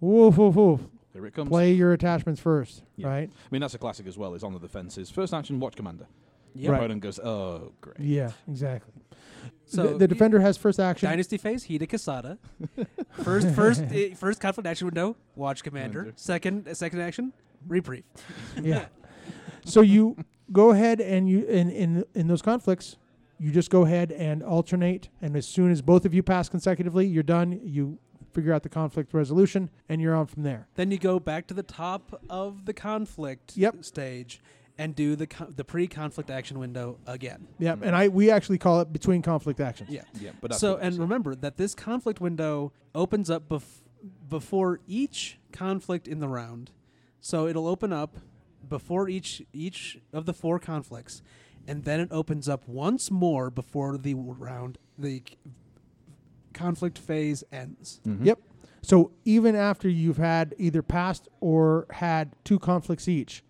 [0.00, 0.80] woof, woof, woof,
[1.12, 1.48] Here it comes.
[1.48, 3.08] play your attachments first, Yeah.
[3.08, 3.30] right?
[3.30, 4.34] I mean, that's a classic as well.
[4.34, 5.10] Is on the defenses.
[5.10, 6.06] First action, watch commander.
[6.54, 6.70] Yep.
[6.70, 6.78] Right.
[6.78, 8.94] Opponent goes, "Oh, great." Yeah, exactly.
[9.66, 11.08] So the, the defender has first action.
[11.08, 12.38] Dynasty phase, Hida Kisada.
[13.22, 15.16] first, first, eh, first conflict action window.
[15.34, 15.98] Watch commander.
[16.00, 16.12] Commander.
[16.16, 17.32] Second, uh, second action.
[17.68, 18.04] Reprieve.
[18.62, 18.86] yeah.
[19.64, 20.16] So you
[20.52, 22.96] go ahead and you in in in those conflicts,
[23.38, 27.06] you just go ahead and alternate, and as soon as both of you pass consecutively,
[27.06, 27.60] you're done.
[27.64, 27.98] You
[28.36, 30.68] figure out the conflict resolution, and you're on from there.
[30.74, 33.82] Then you go back to the top of the conflict Yep.
[33.82, 34.42] stage
[34.76, 37.48] and do the co- the pre-conflict action window again.
[37.58, 39.88] Yeah, and I we actually call it between conflict actions.
[39.88, 40.02] Yeah.
[40.20, 43.82] Yeah, but so and remember that this conflict window opens up bef-
[44.28, 46.72] before each conflict in the round.
[47.22, 48.18] So it'll open up
[48.68, 51.22] before each each of the four conflicts,
[51.66, 55.38] and then it opens up once more before the round the c-
[56.56, 58.00] conflict phase ends.
[58.04, 58.24] Mhm.
[58.24, 58.40] Yep.
[58.82, 63.44] So even after you've had either passed or had two conflicts each,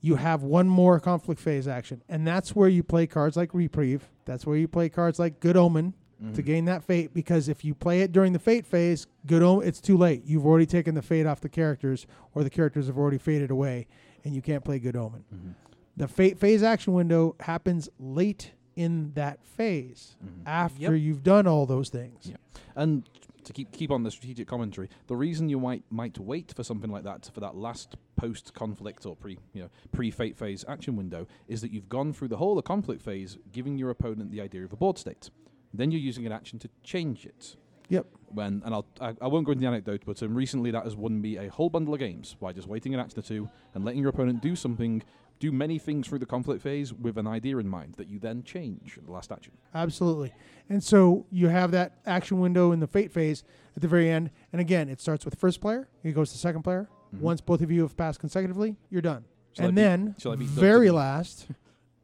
[0.00, 4.08] you have one more conflict phase action, and that's where you play cards like Reprieve.
[4.26, 5.94] That's where you play cards like Good Omen
[6.34, 6.46] to Mhm.
[6.46, 7.12] gain that fate.
[7.14, 10.24] Because if you play it during the fate phase, Good Omen, it's too late.
[10.24, 13.86] You've already taken the fate off the characters, or the characters have already faded away,
[14.24, 15.24] and you can't play Good Omen.
[15.32, 15.54] Mhm.
[15.96, 20.42] The fate phase action window happens late in that phase Mhm.
[20.46, 21.02] after Yep.
[21.02, 22.28] you've done all those things.
[22.30, 22.36] Yeah.
[22.76, 23.08] And
[23.42, 26.90] to keep keep on the strategic commentary, the reason you might might wait for something
[26.90, 30.94] like that for that last post conflict or pre you know pre fate phase action
[30.96, 34.40] window is that you've gone through the whole of conflict phase, giving your opponent the
[34.40, 35.30] idea of a board state.
[35.74, 37.56] Then you're using an action to change it.
[37.88, 38.06] Yep.
[38.28, 40.94] When and I'll I, I won't go into the anecdote, but um, recently that has
[40.94, 43.84] won me a whole bundle of games by just waiting an action or two and
[43.84, 45.02] letting your opponent do something,
[45.38, 48.42] do many things through the conflict phase with an idea in mind that you then
[48.42, 49.52] change the last action.
[49.74, 50.32] Absolutely.
[50.68, 53.44] And so you have that action window in the fate phase
[53.76, 54.30] at the very end.
[54.52, 56.88] And again, it starts with first player, it goes to second player.
[57.14, 57.20] Mhm.
[57.20, 59.24] Once both of you have passed consecutively, you're done.
[59.52, 61.46] Shall and beat- then, shall I beat very last,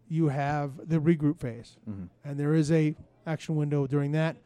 [0.09, 1.77] you have the regroup phase.
[1.89, 2.09] Mhm.
[2.25, 2.95] And there is a
[3.27, 4.37] action window during that.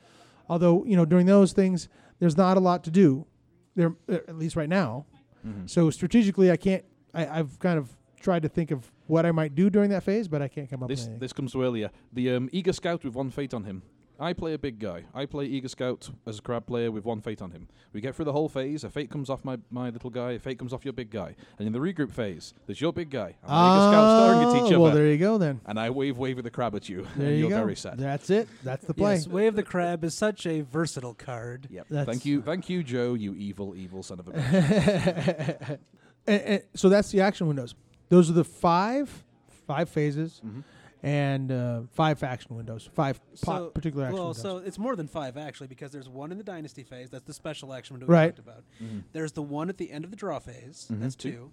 [0.49, 1.89] Although, you know, during those things,
[2.21, 3.27] there's not a lot to do.
[3.75, 5.05] There, uh, at least right now.
[5.47, 5.69] Mhm.
[5.69, 6.85] So strategically, I can't.
[7.15, 10.29] I, I've kind of tried to think of what I might do during that phase,
[10.29, 11.21] but I can't come up This with anything.
[11.21, 11.91] this comes to earlier.
[12.13, 13.83] The um, eager scout with one fate on him.
[14.21, 15.05] I play a big guy.
[15.15, 17.69] I play eager scout as a crab player with one fate on him.
[17.93, 18.83] We get through the whole phase.
[18.83, 20.33] A fate comes off my, my little guy.
[20.33, 21.37] A fate comes off your big guy.
[21.57, 23.37] And in the regroup phase, there's your big guy.
[23.45, 24.79] And the eager scout ah, staring at each Oh, other.
[24.81, 25.61] Well, there you go then.
[25.67, 27.07] and I wave wave with the crab at you.
[27.17, 27.59] There and you you're go.
[27.59, 27.97] very sad.
[27.97, 28.49] That's it.
[28.65, 29.15] That's the play.
[29.15, 31.69] Yes, Way of the Crab is such a versatile card.
[31.71, 31.87] Yep.
[31.89, 33.15] That's- Thank you, thank you, Joe.
[33.15, 35.79] You evil, evil son of a bitch.
[36.27, 37.77] and, and so that's the action windows.
[38.09, 39.25] Those are the five
[39.67, 40.65] five phases Mhm.
[41.03, 42.89] and uh, five action windows.
[42.95, 44.43] Five po- So- particular action windows.
[44.43, 44.63] Well, windows.
[44.65, 47.11] so it's more than five actually because there's one in the dynasty phase.
[47.11, 48.35] That's the special action window we Right.
[48.35, 48.65] talked about.
[48.83, 49.03] Mhm.
[49.13, 50.89] There's the one at the end of the draw phase.
[50.91, 51.01] Mhm.
[51.01, 51.31] That's Two.
[51.33, 51.51] two.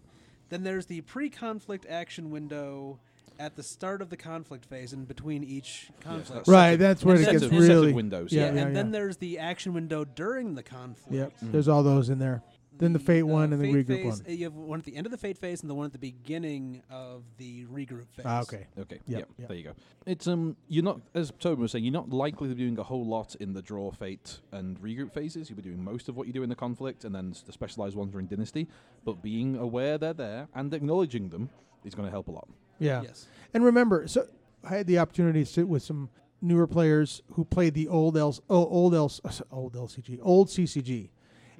[0.49, 2.99] Then there's the pre-conflict action window
[3.37, 6.29] at the start of the conflict phase and between each conflict.
[6.45, 8.31] that's Right, that's where it gets of- really- windows.
[8.31, 11.11] Yeah, Yeah, yeah, and then there's the action window during the conflict.
[11.13, 11.33] Yep.
[11.43, 11.51] Mhm.
[11.51, 12.43] There's all those in there.
[12.77, 14.37] Then the fate uh, one and the regroup phase, one.
[14.37, 15.97] You have one at the end of the fate phase and the one at the
[15.97, 18.25] beginning of the regroup phase.
[18.25, 18.67] Ah, okay.
[18.77, 18.99] Okay.
[19.07, 19.29] Yep, Yep.
[19.37, 19.47] yep.
[19.47, 19.73] There you go.
[20.05, 20.55] It's um.
[20.67, 23.35] You're not, as Tobin was saying, you're not likely to be doing a whole lot
[23.35, 25.49] in the draw, fate, and regroup phases.
[25.49, 27.95] You'll be doing most of what you do in the conflict, and then the specialized
[27.95, 28.67] ones are in dynasty.
[29.03, 31.49] But being aware they're there and acknowledging them
[31.83, 32.47] is going to help a lot.
[32.79, 33.03] Yeah.
[33.03, 33.27] Yes.
[33.53, 34.27] And remember, so
[34.63, 36.09] I had the opportunity to sit with some
[36.41, 39.11] newer players who played the old L, oh, old L,
[39.51, 41.09] old LCG, old CCG,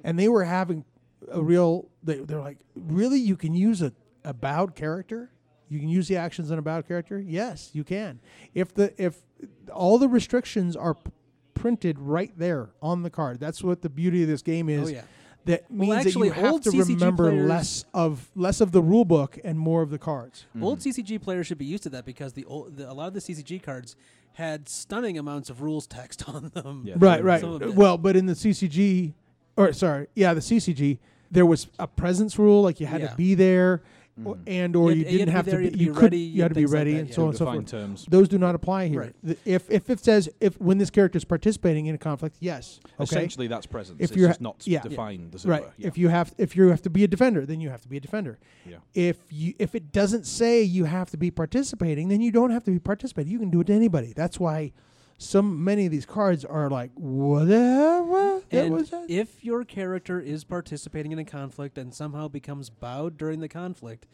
[0.04, 0.84] and they were having
[1.30, 1.88] a real.
[2.02, 3.92] They they're like, really, you can use a
[4.24, 5.30] a bowed character.
[5.68, 7.18] You can use the actions in a bowed character.
[7.18, 8.20] Yes, you can.
[8.54, 9.20] If the if
[9.72, 11.10] all the restrictions are p-
[11.54, 14.88] printed right there on the card, that's what the beauty of this game is.
[14.88, 15.02] Oh yeah.
[15.46, 18.60] That Well, means actually, that you have old to CCG remember players- less of less
[18.60, 20.46] of the rule book and more of the cards.
[20.50, 20.64] Mm-hmm.
[20.64, 23.14] Old CCG players should be used to that because the, old, the a lot of
[23.14, 23.94] the CCG cards
[24.34, 26.82] had stunning amounts of rules text on them.
[26.84, 26.94] Yeah.
[26.98, 27.40] Right, right.
[27.40, 27.74] Some of it.
[27.74, 29.14] Well, but in the CCG,
[29.56, 30.98] or sorry, yeah, the CCG,
[31.30, 33.08] there was a presence rule, like you had Yeah.
[33.08, 33.82] to be there,
[34.24, 34.42] or, mm-hmm.
[34.46, 35.70] and or You you, had- you didn't had have to to be be.
[35.70, 36.98] there, you had to be could, ready, you had to be things like ready, that,
[37.00, 37.14] and yeah.
[37.14, 37.82] so on and so Defined forth.
[37.82, 38.06] terms.
[38.08, 39.00] Those do not apply here.
[39.00, 39.14] Right.
[39.22, 42.80] The- If if it says if when this character is participating in a conflict, yes,
[42.94, 43.98] okay, Essentially, that's presence.
[44.00, 44.80] If it's you're- just not yeah.
[44.80, 45.62] defined, as it right.
[45.64, 45.72] were.
[45.76, 45.88] Yeah.
[45.88, 47.96] If you have if you have to be a defender, then you have to be
[47.98, 48.38] a defender.
[48.68, 48.76] Yeah.
[48.94, 52.64] If you if it doesn't say you have to be participating, then you don't have
[52.64, 53.30] to be participating.
[53.32, 54.12] You can do it to anybody.
[54.14, 54.72] That's why
[55.18, 58.42] so many of these cards are like whatever.
[58.50, 59.06] And was that?
[59.08, 64.06] if your character is participating in a conflict and somehow becomes bowed during the conflict,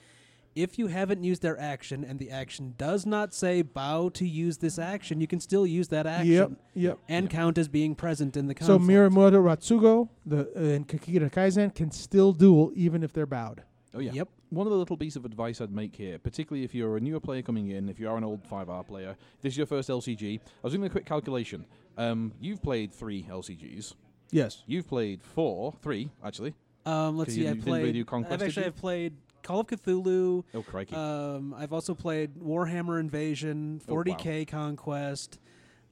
[0.55, 4.59] if you haven't used their action and the action does not say bow to use
[4.59, 6.51] this action, you can still use that action Yep.
[6.75, 6.99] Yep.
[7.09, 7.33] and Yep.
[7.33, 8.83] count as being present in the conflict.
[8.83, 9.15] So conflict.
[9.15, 13.63] Mirumoto Raitsugu the uh, and Kakita Kaizen can still duel even if they're bowed.
[13.95, 14.13] Oh yeah.
[14.13, 14.29] Yep.
[14.51, 17.21] One of the little piece of advice I'd make here, particularly if you're a newer
[17.21, 19.89] player coming in, if you are an old L5R player, if this is your first
[19.89, 20.39] LCG.
[20.41, 21.67] I was doing a quick calculation.
[21.99, 23.95] Um, you've played three LCGs.
[24.31, 24.63] Yes.
[24.67, 26.55] You've played four, three actually.
[26.87, 27.47] Um, let's see.
[27.47, 27.93] I didn't really played.
[27.95, 28.67] do Conquest, I've actually?
[28.67, 30.45] I've played Call of Cthulhu.
[30.55, 30.95] Oh crikey!
[30.95, 34.03] Um, I've also played Warhammer Invasion, Oh, wow.
[34.03, 35.39] 40k Conquest.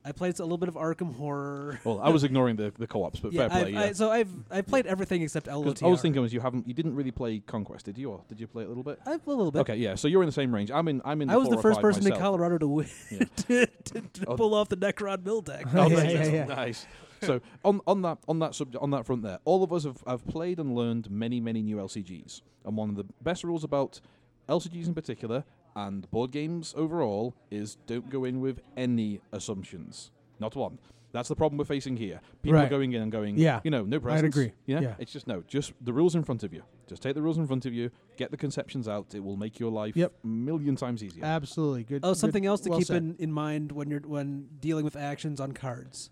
[0.03, 1.79] I played a little bit of Arkham Horror.
[1.85, 3.61] well, I was ignoring the, the co-ops, but yeah, fair play.
[3.61, 3.83] I've, yeah.
[3.83, 5.83] I, so I've I've played everything except LOTR.
[5.83, 8.41] I was thinking was you haven't, you didn't really play Conquest, did you, or did
[8.41, 8.99] you play it a little bit?
[9.05, 9.61] I've a little bit.
[9.61, 9.95] Okay, yeah.
[9.97, 10.71] So you're in the same range.
[10.71, 11.03] I'm in.
[11.05, 11.29] I'm in.
[11.29, 12.19] I was the first person in.
[12.19, 13.19] Colorado to win Yeah.
[13.37, 14.37] to, to, to Oh.
[14.37, 15.67] pull off the Necron mill deck.
[15.75, 16.13] Oh, yeah, nice.
[16.13, 16.45] yeah, yeah.
[16.45, 16.87] nice.
[17.23, 20.03] So on on that on that subject on that front there, all of us have,
[20.07, 24.01] have played and learned many many new LCGs, and one of the best rules about
[24.49, 25.45] LCGs in particular
[25.77, 30.79] and board games overall is don't go in with any assumptions, not one.
[31.13, 32.21] That's the problem we're facing here.
[32.41, 33.59] People are going in and going, Yeah.
[33.65, 34.23] you know, no presents.
[34.23, 34.53] I'd agree.
[34.67, 34.81] Yeah?
[34.81, 34.95] Yeah.
[35.01, 36.63] it's just no, just the rules in front of you.
[36.89, 39.13] Just take the rules in front of you, get the conceptions out.
[39.13, 40.13] It will make your life Yep.
[40.23, 41.25] a million times easier.
[41.25, 41.83] Absolutely.
[41.83, 42.03] Good.
[42.05, 42.99] Oh, good- something else to well keep said.
[43.03, 46.11] in, in mind when you're when dealing with actions on cards.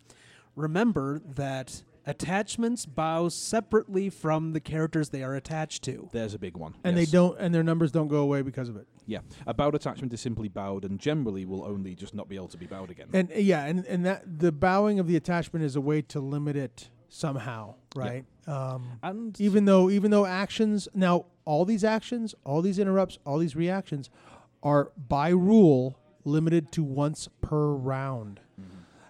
[0.57, 6.09] Remember that attachments bow separately from the characters they are attached to.
[6.13, 6.75] There's a big one.
[6.83, 7.07] And yes.
[7.07, 8.87] they don't and their numbers don't go away because of it.
[9.07, 12.49] Yeah, a bowed attachment is simply bowed, and generally will only just not be able
[12.49, 13.09] to be bowed again.
[13.13, 16.21] And uh, yeah, and, and that the bowing of the attachment is a way to
[16.21, 18.25] limit it somehow, right?
[18.47, 23.39] Um, And even though even though actions now all these actions, all these interrupts, all
[23.39, 24.11] these reactions
[24.63, 28.41] are by rule limited to once per round.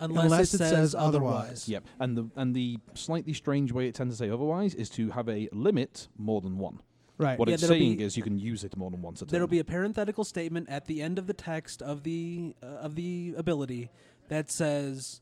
[0.01, 1.35] Unless, Unless it, it says, says otherwise.
[1.43, 1.69] otherwise.
[1.69, 5.11] Yep, and the and the slightly strange way it tends to say otherwise is to
[5.11, 6.81] have a limit more than one.
[7.19, 7.37] Right.
[7.37, 9.33] What Yeah, it's saying be- is you can use it more than once a turn.
[9.33, 12.67] There will be a parenthetical statement at the end of the text of the uh,
[12.67, 13.91] of the ability
[14.29, 15.21] that says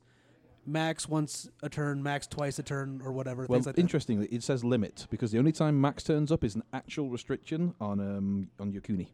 [0.67, 3.47] max once a turn, max twice a turn, or whatever.
[3.49, 3.81] well, things like that.
[3.81, 7.73] interestingly, it says limit because the only time max turns up is an actual restriction
[7.81, 9.09] on um on Yokuni.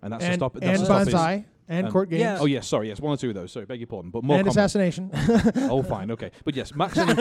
[0.00, 2.20] And that's to and stop that's and to stop his- bonsai and um, court games
[2.20, 2.38] yeah.
[2.40, 3.52] Oh yes, sorry, yes, one or two of those.
[3.52, 4.50] Sorry, beg your pardon, but more and common.
[4.58, 5.10] assassination.
[5.70, 6.96] oh, fine, okay, but yes, max.
[6.98, 7.14] only-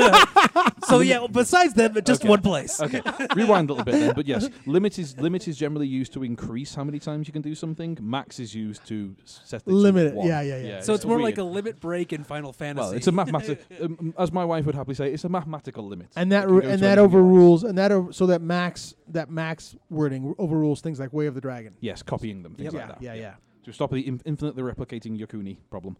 [0.88, 2.30] So yeah, well, besides them, just Okay.
[2.30, 2.80] one place.
[2.82, 3.02] okay,
[3.36, 4.16] rewind a little bit then.
[4.16, 7.42] But yes, limit is limit is generally used to increase how many times you can
[7.42, 7.98] do something.
[8.02, 10.14] Max is used to set the Limit it.
[10.14, 10.28] one.
[10.28, 10.82] Yeah, yeah, yeah.
[10.82, 12.82] So it's more like a limit break in Final Fantasy.
[12.86, 16.08] well, it's a mathematical, um, as my wife would happily say, it's a mathematical limit.
[16.16, 16.98] and that It can and that anything you like.
[17.00, 21.36] overrules and that over, so that max that max wording overrules things like Way of
[21.36, 21.74] the Dragon.
[21.82, 22.74] Yes, copying them, things Yep.
[22.74, 23.02] like yeah, that.
[23.02, 23.34] yeah, yeah.
[23.68, 25.98] To stop the in- infinitely replicating Yokuni problem.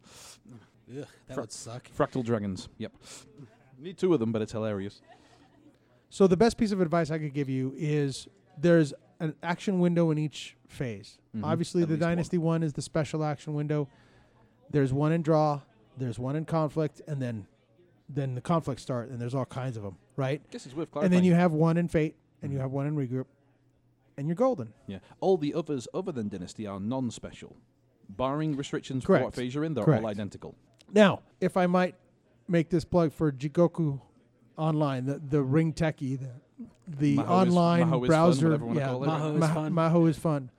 [0.90, 1.90] Ugh, that Fra- would suck.
[1.92, 2.70] Fractal dragons.
[2.78, 2.94] Yep.
[3.78, 5.02] Need two of them, but it's hilarious.
[6.10, 10.12] So the best piece of advice I could give you is there's an action window
[10.12, 11.18] in each phase.
[11.36, 11.44] Mhm.
[11.44, 12.10] Obviously, At the least one.
[12.12, 13.90] Dynasty one is the special action window.
[14.70, 15.60] There's one in draw.
[15.98, 17.48] There's one in conflict, and then
[18.10, 20.42] then the conflicts start, and there's all kinds of them, right?
[20.52, 21.08] Guess it's worth clarifying.
[21.12, 22.62] And then you have one in fate, and you Mhm.
[22.62, 23.26] have one in regroup.
[24.18, 24.74] And you're golden.
[24.88, 25.00] Yeah.
[25.20, 27.56] All the others other than Dynasty are non-special.
[28.10, 29.26] Barring restrictions for Correct.
[29.26, 30.04] what phase you're in, they're Correct.
[30.04, 30.56] all identical.
[30.94, 31.96] Now, if I might
[32.48, 34.00] make this plug for Jigoku
[34.58, 36.30] Online, the the Ringteki, the
[36.88, 38.46] the Maho is- online Maho is fun, browser.
[38.48, 39.08] whatever you wanna yeah, call it.
[39.08, 39.74] Maho is Mah- fun.
[39.74, 40.52] Maho is fun.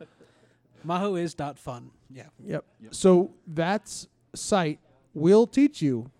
[0.87, 1.91] Maho is dot fun.
[2.11, 2.25] Yeah.
[2.45, 2.65] Yep.
[2.83, 2.95] Yep.
[2.95, 4.79] So that site
[5.15, 6.11] will teach you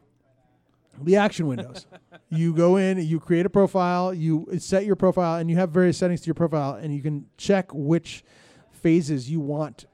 [1.03, 1.87] the action windows.
[2.31, 5.99] you go in, you create a profile, you set your profile, and you have various
[5.99, 8.25] settings to your profile, and you can check which
[8.71, 9.87] phases you want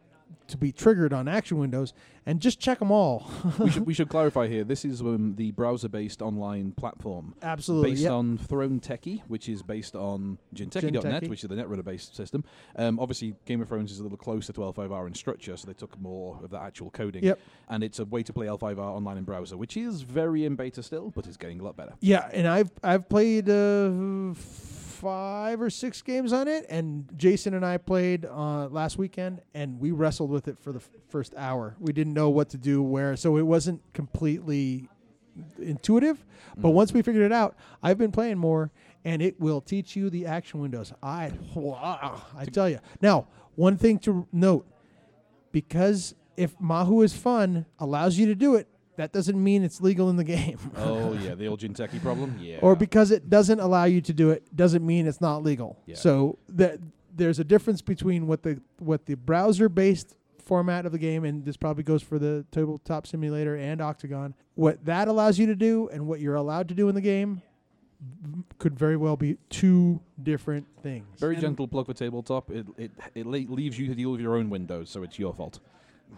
[0.49, 1.95] to be triggered on action windows,
[2.27, 3.31] and just check them all.
[3.59, 4.65] we, should, we should clarify here.
[4.65, 7.91] This is um, the browser-based online platform Absolutely.
[7.91, 8.13] based yep.
[8.13, 11.29] on Throneteki, which is based on Jinteki.
[11.29, 12.45] which is the Netrunner-based system.
[12.77, 15.75] Um, obviously, Game of Thrones is a little closer to L5R in structure, so they
[15.75, 17.25] took more of the actual coding.
[17.25, 17.39] Yep.
[17.69, 20.83] And it's a way to play L5R online in browser, which is very in beta
[20.83, 21.95] still, but it's getting a lot better.
[22.01, 24.35] Yeah, and I've I've played uh,
[24.95, 29.79] five or six games on it, and Jason and I played uh, last weekend, and
[29.81, 31.75] we wrestled with it for the f- first hour.
[31.81, 34.89] We didn't know what to do where, so it wasn't completely
[35.59, 36.25] intuitive.
[36.57, 36.75] But Mm.
[36.75, 38.71] once we figured it out, I've been playing more,
[39.05, 40.93] and it will teach you the action windows.
[41.03, 41.33] I
[42.37, 42.79] I tell you.
[43.01, 43.27] Now,
[43.57, 44.67] one thing to note,
[45.53, 48.69] because if Maho is fun, allows you to do it.
[48.97, 50.59] That doesn't mean it's legal in the game.
[50.77, 52.39] oh, yeah, the old Jinteki problem?
[52.41, 52.59] Yeah.
[52.63, 55.79] or because it doesn't allow you to do it doesn't mean it's not legal.
[55.87, 55.97] Yeah.
[55.97, 56.79] So that
[57.15, 61.45] there's a difference between what the what the browser based format of the game and
[61.45, 65.89] this probably goes for the tabletop simulator and octagon what that allows you to do
[65.91, 67.41] and what you're allowed to do in the game
[68.59, 72.51] could very well be two different things Very And- gentle plug for tabletop.
[72.51, 75.61] It it it leaves you to deal with your own windows, so it's your fault.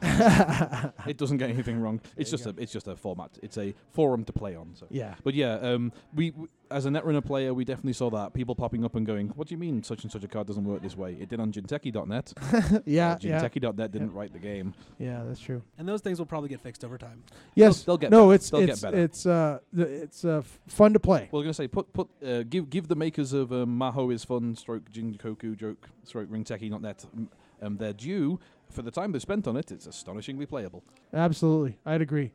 [1.06, 2.00] it doesn't get anything wrong.
[2.16, 3.38] It's you just a it's just a format.
[3.42, 4.74] It's a forum to play on.
[4.74, 4.86] So.
[4.90, 8.54] yeah But yeah, um, we, we as a Netrunner player, we definitely saw that people
[8.56, 10.82] popping up and going, "What do you mean such and such a card doesn't work
[10.82, 12.32] this way?" It did on Jinteki.net.
[12.86, 13.48] yeah uh, yeah
[13.88, 14.74] didn't write the game.
[14.98, 17.22] yeah that's true And those things will probably get fixed over time.
[17.54, 18.34] yes they'll get no better.
[18.34, 18.98] it's They'll get it's better.
[18.98, 21.92] it's uh the, it's uh f- fun to play Well, I was gonna say, put
[21.92, 26.28] put uh, give give the makers of um, Maho is fun, stroke Jinkoku joke, stroke
[26.30, 27.28] Ringteki.net um,
[27.62, 28.38] um, their due
[28.76, 29.72] for the time they spent on it.
[29.72, 30.84] It's astonishingly playable.
[31.12, 32.30] absolutely i'd agree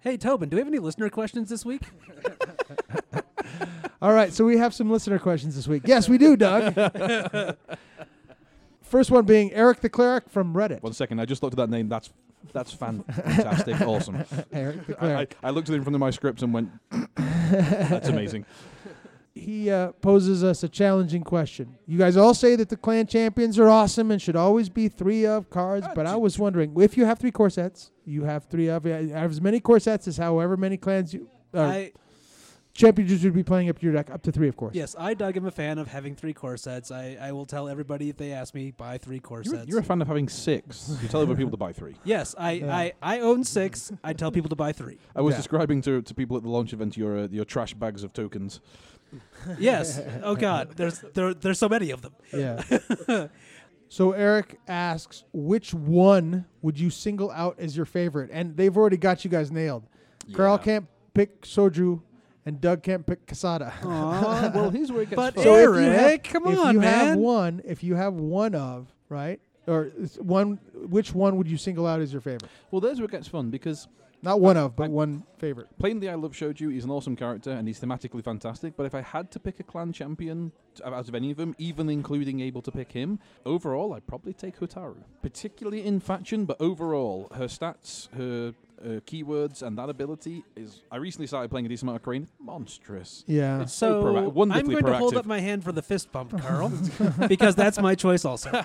[0.00, 1.82] Hey, Tobin, do we have any listener questions this week?
[4.02, 5.82] All right, so we have some listener questions this week.
[5.84, 6.74] Yes, we do, Doug.
[8.82, 10.80] First one being Eric the Cleric from Reddit.
[10.80, 11.88] One second, I just looked at that name.
[11.88, 12.10] That's
[12.52, 14.24] that's fantastic, awesome.
[14.52, 15.36] Eric the I, I, Cleric.
[15.42, 16.70] I looked at it in front of my script and went,
[17.16, 18.46] "That's amazing."
[19.36, 21.76] He uh, poses us a challenging question.
[21.86, 25.26] You guys all say that the clan champions are awesome and should always be three
[25.26, 28.68] of cards, but I was wondering if you have three core sets, you have three
[28.68, 31.92] of uh, have as many corsets as however many clans you uh, I
[32.76, 34.74] champions would be playing up to your deck, up to three, of course.
[34.74, 36.90] yes, I Doug am a fan of having three core sets.
[36.90, 39.68] I, I will tell everybody if they ask me buy three core You're, sets.
[39.68, 40.96] you're a fan of having six.
[41.02, 41.96] You tell other people to buy three.
[42.04, 42.76] yes, I, Yeah.
[42.76, 43.92] I, I own six.
[44.04, 44.98] I tell people to buy three.
[45.14, 45.38] I was Yeah.
[45.38, 48.60] describing to, to people at the launch event your uh, your trash bags of tokens.
[49.58, 50.00] Yes.
[50.22, 52.12] Oh God, there's there there's so many of them.
[52.32, 52.62] Yeah.
[53.88, 58.30] so Eric asks, which one would you single out as your favorite?
[58.32, 59.84] And they've already got you guys nailed.
[60.34, 62.02] Carl can't pick Shoju,
[62.46, 63.72] and Doug can't pick Kisada.
[63.84, 65.44] Aw, well, he's where it gets But fun.
[65.44, 67.18] So if you Eric, have- come if on, you have man.
[67.18, 71.86] one, if you have one of right, or it's one, which one would you single
[71.86, 72.48] out as your favorite?
[72.70, 73.88] well, there's where it gets fun because
[74.22, 75.68] Not one of, but I- one favorite.
[75.78, 78.74] Playing the I Love Shoju, he's an awesome character and he's thematically fantastic.
[78.76, 81.54] But if I had to pick a clan champion t- out of any of them,
[81.58, 84.96] even including able to pick him, overall I'd probably take Hotaru.
[85.22, 90.82] Particularly in faction, but overall, her stats, her uh, keywords, and that ability is.
[90.90, 92.28] I recently started playing a decent amount of Crane.
[92.38, 93.24] Monstrous.
[93.26, 93.62] Yeah.
[93.62, 96.12] It's so, So proa- I'm wonderfully going to hold up my hand for the fist
[96.12, 96.70] bump, Carl,
[97.28, 98.50] because that's my choice also.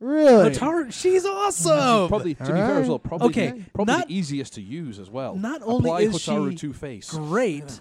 [0.00, 0.50] really?
[0.50, 2.08] Hotaru, she's awesome.
[2.08, 2.70] Probably, to be Alright.
[2.70, 5.34] fair as well, probably, Okay, probably not- the easiest to use as well.
[5.36, 7.10] not only Apply is Hotaru she to face.
[7.10, 7.80] Great.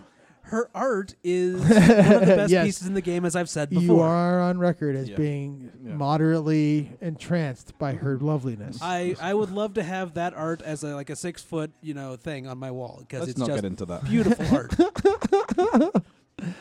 [0.51, 2.65] Her art is one of the best Yes.
[2.65, 3.83] pieces in the game, as I've said before.
[3.83, 5.15] You are on record as Yeah.
[5.15, 5.93] being Yeah.
[5.93, 8.77] moderately entranced by her loveliness.
[8.81, 11.93] I, I would love to have that art as a like a six foot you
[11.93, 14.03] know thing on my wall because it's not just get into that.
[14.03, 16.53] beautiful art.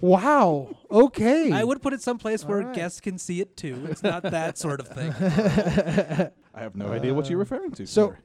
[0.00, 0.76] wow.
[0.90, 1.52] Okay.
[1.52, 2.74] I would put it someplace where Alright.
[2.74, 3.86] guests can see it too.
[3.90, 5.12] It's not that sort of thing.
[6.54, 7.86] I have no idea what you're referring to.
[7.86, 8.18] so- sir.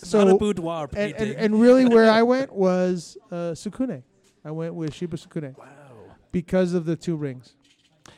[0.00, 1.28] So- not a boudoir and, painting.
[1.30, 4.02] and, and really, where I went was uh, Sukune.
[4.48, 5.66] I went with Shiba Sukune wow.
[6.32, 7.54] because of the two rings.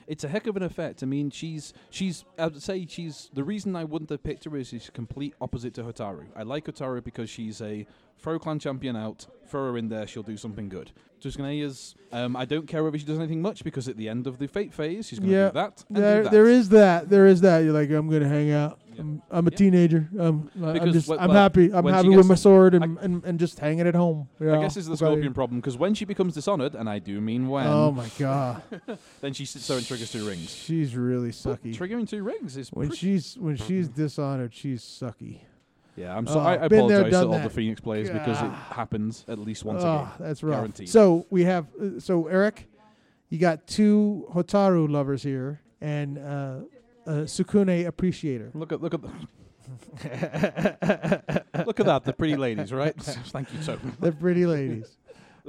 [0.06, 1.02] It's a heck of an effect.
[1.02, 2.24] I mean, she's she's.
[2.38, 5.82] I'd say she's the reason I wouldn't have picked her is she's complete opposite to
[5.82, 6.26] Hotaru.
[6.36, 7.84] I like Hotaru because she's a
[8.16, 10.92] throw clan champion out, throw her in there, she'll do something good.
[11.20, 14.38] Tuscanea's, um, I don't care whether she does anything much because at the end of
[14.38, 15.48] the fate phase, she's going to Yeah.
[15.48, 15.84] do that.
[15.88, 16.32] And There, do that.
[16.32, 17.08] there is that.
[17.10, 17.58] There is that.
[17.60, 18.79] You're like, I'm gonna hang out.
[18.94, 19.00] Yeah.
[19.00, 19.56] I'm, I'm a Yeah.
[19.56, 20.08] teenager.
[20.18, 21.72] Um, I'm just, wh- I'm happy.
[21.72, 24.28] I'm happy with my sword and, and, and just hanging at home.
[24.40, 27.48] I guess it's the Scorpion problem because when she becomes dishonored, and I do mean
[27.48, 28.62] when, Oh my god,
[29.20, 30.50] then she sits there and triggers two rings.
[30.54, 31.74] she's really But sucky.
[31.74, 35.40] triggering two rings is When she's when she's dishonored, she's sucky.
[35.96, 36.16] yeah.
[36.16, 36.58] I'm Oh, sorry.
[36.58, 37.50] I, I there, apologize to all the.
[37.50, 38.72] Phoenix players because it Ah.
[38.74, 40.08] happens at least once oh, a game.
[40.18, 40.56] that's rough.
[40.56, 40.88] Guaranteed.
[40.88, 42.68] So we have uh, so Eric,
[43.28, 46.56] you got two Hotaru lovers here and uh,
[47.06, 48.50] a Sukune appreciator.
[48.54, 49.08] Look at look at the,
[51.66, 52.04] look at that.
[52.04, 52.94] The pretty ladies, right?
[52.96, 53.78] Thank you, so.
[54.00, 54.96] They're pretty ladies.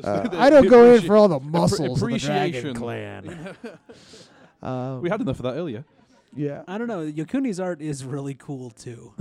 [0.04, 2.76] Uh, I don't go in for all the appre- muscles of the Dragon appreciation.
[2.76, 3.56] Clan.
[4.62, 5.84] Um, We had enough of that earlier.
[6.36, 7.06] yeah, I don't know.
[7.06, 9.14] Yokuni's art is really cool too.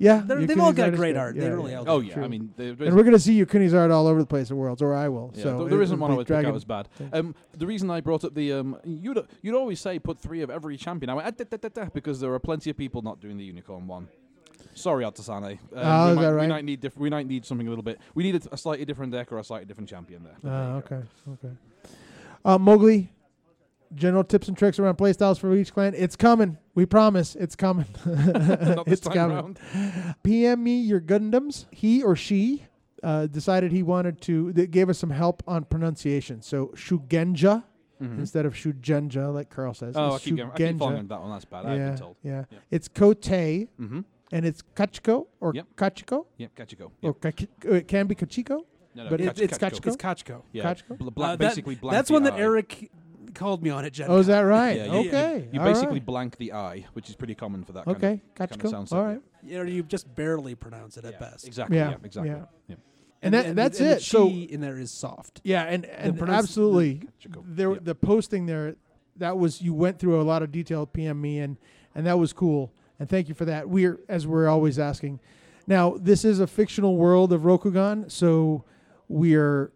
[0.00, 0.22] Yeah.
[0.24, 1.16] They're, they've all Yokuni's got art great good.
[1.18, 1.36] art.
[1.36, 1.78] Yeah, they really yeah.
[1.78, 2.24] all Oh yeah, true.
[2.24, 4.80] I mean, there, And we're gonna see Yokuni's art all over the place at Worlds,
[4.82, 5.30] or I will.
[5.36, 6.50] yeah, so th- there it isn't one I be would pick Dragon.
[6.50, 6.88] out as bad.
[6.94, 7.10] thing.
[7.12, 10.50] Um, the reason I brought up the um, you'd you'd always say put three of
[10.50, 11.10] every champion.
[11.10, 13.36] I went "Ah, da, da, da, da," because there are plenty of people not doing
[13.36, 14.08] the unicorn one.
[14.74, 15.52] Sorry, Altansarnai.
[15.52, 16.48] Um, Oh, we, is might, that we right?
[16.48, 17.98] might need diff- we might need something a little bit.
[18.14, 20.36] We need a, a slightly different deck or a slightly different champion there.
[20.42, 20.96] But there Ah, go.
[20.96, 21.06] okay,
[21.44, 21.54] okay.
[22.44, 23.10] Uh, Mowgli,
[23.94, 25.94] general tips and tricks around playstyles for each clan.
[25.96, 26.58] It's coming.
[26.74, 27.34] We promise.
[27.36, 27.86] It's coming.
[28.86, 29.36] It's coming.
[29.36, 29.58] round.
[30.22, 31.66] PM me your Gundams.
[31.70, 32.64] He or she
[33.02, 34.52] uh, decided he wanted to.
[34.52, 36.42] They gave us some help on pronunciation.
[36.42, 37.64] So Shugenja
[38.00, 38.18] Mhm.
[38.18, 39.94] instead of Shugenja, like Carl says.
[39.94, 40.78] Oh, I keep, going, I keep Shugenja.
[40.78, 41.30] falling into that one.
[41.32, 41.66] That's bad.
[41.66, 42.16] I've yeah, been told.
[42.22, 42.58] yeah, Yeah.
[42.70, 44.00] It's Kote, and Mm-hmm.
[44.32, 45.66] it's Kachiko or Yep.
[45.76, 46.90] Kachiko Yep, Kachiko.
[47.02, 48.62] or Kachi- uh, it can be Kachiko.
[48.94, 49.86] No, no, but Kach- it's Kachiko.
[49.88, 50.42] It's Kachiko.
[50.52, 50.96] Yeah, Kachiko?
[50.96, 52.38] bl- bla- Uh, that- basically blank That's the one that.
[52.38, 52.90] Eric
[53.34, 54.76] called me on it, Gen Oh, is that right?
[54.76, 55.48] Yeah, you- okay.
[55.52, 56.06] You all basically right.
[56.06, 58.70] blank the eye, which is pretty common for that kind Okay, of, kind of Kachiko.
[58.70, 59.18] sound set, All yeah.
[59.42, 61.46] Yeah, Or you just barely pronounce it at best.
[61.46, 61.76] Exactly.
[61.78, 62.30] Yeah, Yeah, exactly.
[62.30, 62.44] yeah.
[62.68, 62.76] Yeah.
[63.22, 63.94] And that- that's and it.
[63.96, 65.40] The So- chi in there is soft.
[65.44, 67.42] Yeah, and and pronounce- absolutely, Kachiko.
[67.46, 67.84] there Yep.
[67.84, 68.76] the posting there,
[69.16, 70.86] that was you went through a lot of detail.
[70.86, 71.56] PM me and
[71.94, 72.72] and that was cool.
[72.98, 73.68] And thank you for that.
[73.68, 75.20] We're as we're always asking.
[75.66, 78.64] Now this is a fictional world of Rokugan, so
[79.08, 79.72] we're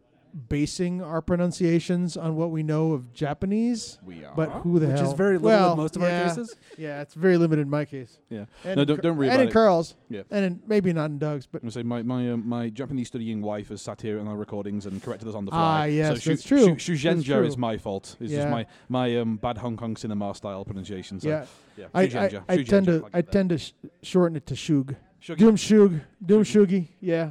[0.48, 3.98] basing our pronunciations on what we know of Japanese.
[4.04, 4.34] We are.
[4.34, 5.08] But who the Which hell?
[5.10, 6.56] is very little well, in most of yeah, our cases.
[6.76, 8.18] Yeah, it's very limited in my case.
[8.30, 8.46] Yeah.
[8.64, 9.52] And No, don't- don't worry And about in it.
[9.52, 9.94] Carl's.
[10.08, 10.22] Yeah.
[10.30, 13.42] And in, maybe not in Doug's, but I'm say my my um, my Japanese studying
[13.42, 15.60] wife has sat here in our recordings and corrected us on the fly.
[15.60, 16.76] Ah, yes, so that's true.
[16.78, 18.16] Shu, That's Shugenja is my fault.
[18.20, 18.38] It's Yeah.
[18.40, 21.20] just my my um, bad Hong Kong cinema style pronunciation.
[21.20, 21.86] So, yeah, yeah.
[21.94, 23.32] I, I, Shugenja, I Shugenja, tend to like I that.
[23.32, 23.72] tend to sh-
[24.02, 24.94] shorten it to Shug.
[25.22, 25.36] Shugi.
[25.38, 26.00] Doom Shug.
[26.24, 26.66] Doom Shugi.
[26.66, 26.88] Shugi.
[27.00, 27.30] Yeah.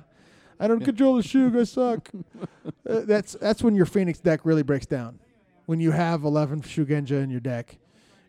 [0.64, 1.58] I don't control the Shug.
[1.58, 2.10] I suck.
[2.90, 5.20] uh, that's that's when your Phoenix deck really breaks down.
[5.66, 7.78] When you have 11 Shugenja in your deck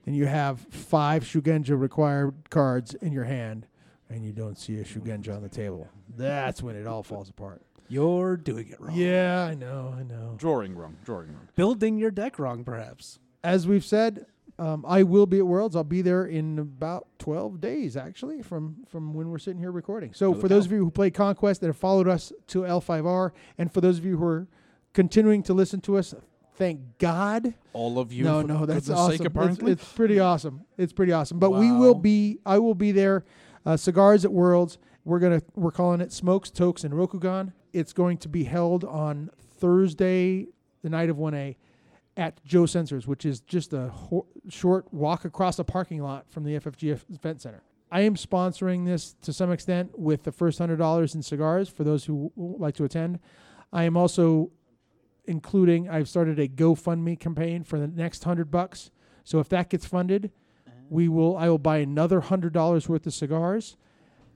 [0.05, 3.67] and you have five Shugenja required cards in your hand
[4.11, 5.89] and you don't see a Shugenja on the table.
[6.17, 7.63] That's when it all falls apart.
[7.89, 8.97] You're doing it wrong.
[8.97, 9.95] Yeah, I know.
[9.97, 10.35] I know.
[10.37, 10.97] Drawing wrong.
[11.05, 11.49] Drawing wrong.
[11.55, 13.21] Building your deck wrong, perhaps.
[13.43, 14.27] As we've said,
[14.59, 15.75] um, I will be at Worlds.
[15.75, 20.13] I'll be there in about 12 days, actually, from, from when we're sitting here recording.
[20.15, 20.69] So, for those cow.
[20.69, 24.05] of you who play Conquest that have followed us to L5R, and for those of
[24.05, 24.47] you who are
[24.93, 26.15] continuing to listen to us,
[26.55, 27.55] thank God.
[27.73, 28.25] All of you.
[28.25, 29.27] no, for no, that's awesome.
[29.27, 29.59] It's-.
[29.63, 30.63] It's, pretty awesome.
[30.79, 31.39] It's pretty awesome.
[31.39, 32.39] But we will be.
[32.47, 33.25] I will be there.
[33.67, 34.79] Uh, Cigars at Worlds.
[35.05, 35.43] We're gonna.
[35.55, 37.53] We're calling it Smokes, Tokes, and Rokugan.
[37.73, 40.47] It's going to be held on Thursday,
[40.83, 41.57] the night of one A,
[42.17, 46.45] at Joe Senser's, which is just a ho- short walk across the parking lot from
[46.45, 47.63] the FFG Event Center.
[47.91, 51.85] I am sponsoring this to some extent with the first hundred dollars in cigars for
[51.85, 53.21] those who would like to attend.
[53.73, 54.51] I am also
[55.27, 58.91] including I've started a GoFundMe campaign for the next hundred bucks.
[59.23, 60.33] So if that gets funded,
[60.67, 60.77] uh-huh.
[60.89, 63.77] we will I will buy another hundred dollars worth of cigars.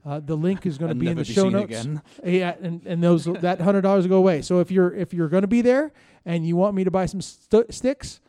[0.05, 1.65] Uh, the link is going to be in the be show notes.
[1.65, 2.01] again.
[2.23, 4.41] Yeah, and, and those that hundred dollars will go away.
[4.41, 5.91] So if you're if you're going to be there
[6.25, 8.21] and you want me to buy some st- sticks,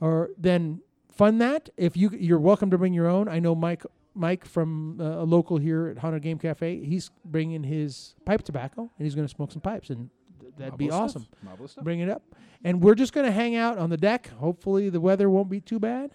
[0.00, 0.80] or then
[1.12, 1.68] fund that.
[1.76, 3.28] If you you're welcome to bring your own.
[3.28, 6.84] I know Mike Mike from uh, a local here at Haunted Game Cafe.
[6.84, 10.10] He's bringing his pipe tobacco and he's going to smoke some pipes, and
[10.40, 11.22] th- that'd be awesome.
[11.22, 11.42] stuff.
[11.42, 11.84] Marvelous stuff.
[11.84, 12.22] Bring it up,
[12.64, 14.30] and we're just going to hang out on the deck.
[14.38, 16.12] Hopefully the weather won't be too bad.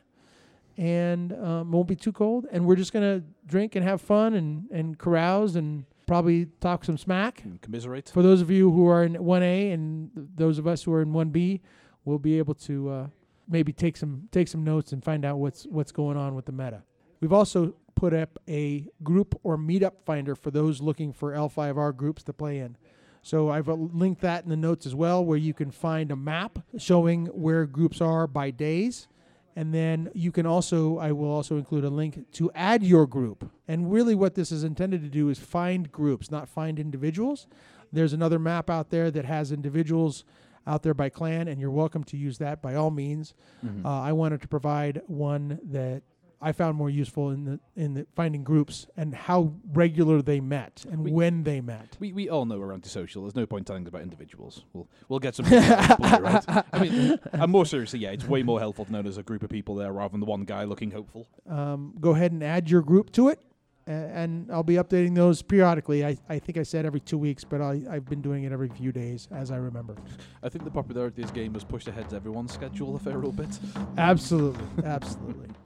[0.81, 4.67] And um, won't be too cold, and we're just gonna drink and have fun and,
[4.71, 7.43] and carouse and probably talk some smack.
[7.43, 8.09] And commiserate.
[8.09, 11.03] For those of you who are in 1A and th- those of us who are
[11.03, 11.59] in 1B,
[12.03, 13.07] we'll be able to uh,
[13.47, 16.51] maybe take some take some notes and find out what's what's going on with the
[16.51, 16.81] meta.
[17.19, 22.23] We've also put up a group or meetup finder for those looking for L5R groups
[22.23, 22.75] to play in.
[23.21, 26.15] So I've uh, linked that in the notes as well, where you can find a
[26.15, 29.07] map showing where groups are by days,
[29.55, 33.49] And then you can also, I will also include a link to add your group.
[33.67, 37.47] And really, what this is intended to do is find groups, not find individuals.
[37.91, 40.23] There's another map out there that has individuals
[40.65, 43.33] out there by clan, and you're welcome to use that by all means.
[43.65, 43.83] Mhm.
[43.83, 46.03] Uh, I wanted to provide one that
[46.43, 50.83] I found more useful in the in the finding groups and how regular they met
[50.89, 51.97] and We- when they met.
[51.99, 53.21] We, we all know we're antisocial.
[53.23, 54.65] There's no point telling us about individuals.
[54.73, 56.43] We'll we'll get some right?
[56.73, 59.43] I mean, and more seriously, yeah, it's way more helpful to know there's a group
[59.43, 61.27] of people there rather than the one guy looking hopeful.
[61.47, 63.39] um, go ahead and add your group to it.
[63.87, 66.05] a- And I'll be updating those periodically.
[66.05, 68.69] I, I think I said every two weeks, but I, I've been doing it every
[68.69, 69.95] few days as I remember.
[70.43, 73.31] I think the popularity of this game has pushed ahead everyone's schedule a fair little
[73.31, 73.59] bit.
[73.97, 74.83] Absolutely.
[74.85, 75.47] Absolutely.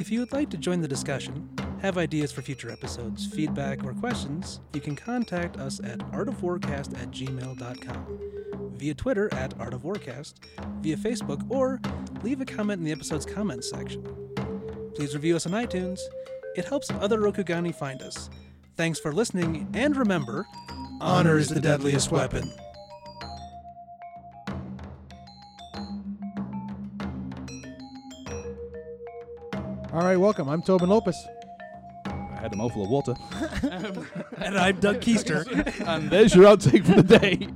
[0.00, 3.92] If you would like to join the discussion, have ideas for future episodes, feedback, or
[3.94, 10.34] questions, you can contact us at artofwarcast at gmail.com, via Twitter at artofwarcast,
[10.82, 11.80] via Facebook, or
[12.22, 14.04] leave a comment in the episode's comments section.
[14.94, 15.98] Please review us on iTunes.
[16.54, 18.30] It helps other Rokugani find us.
[18.76, 20.46] Thanks for listening, and remember,
[21.00, 22.48] honor is the deadliest weapon.
[29.98, 30.48] All right, welcome.
[30.48, 31.26] I'm Tobin Lopez.
[32.06, 33.16] I had a mouthful of water.
[34.36, 35.44] And I'm Doug Keister.
[35.88, 37.48] and there's your outtake for the day.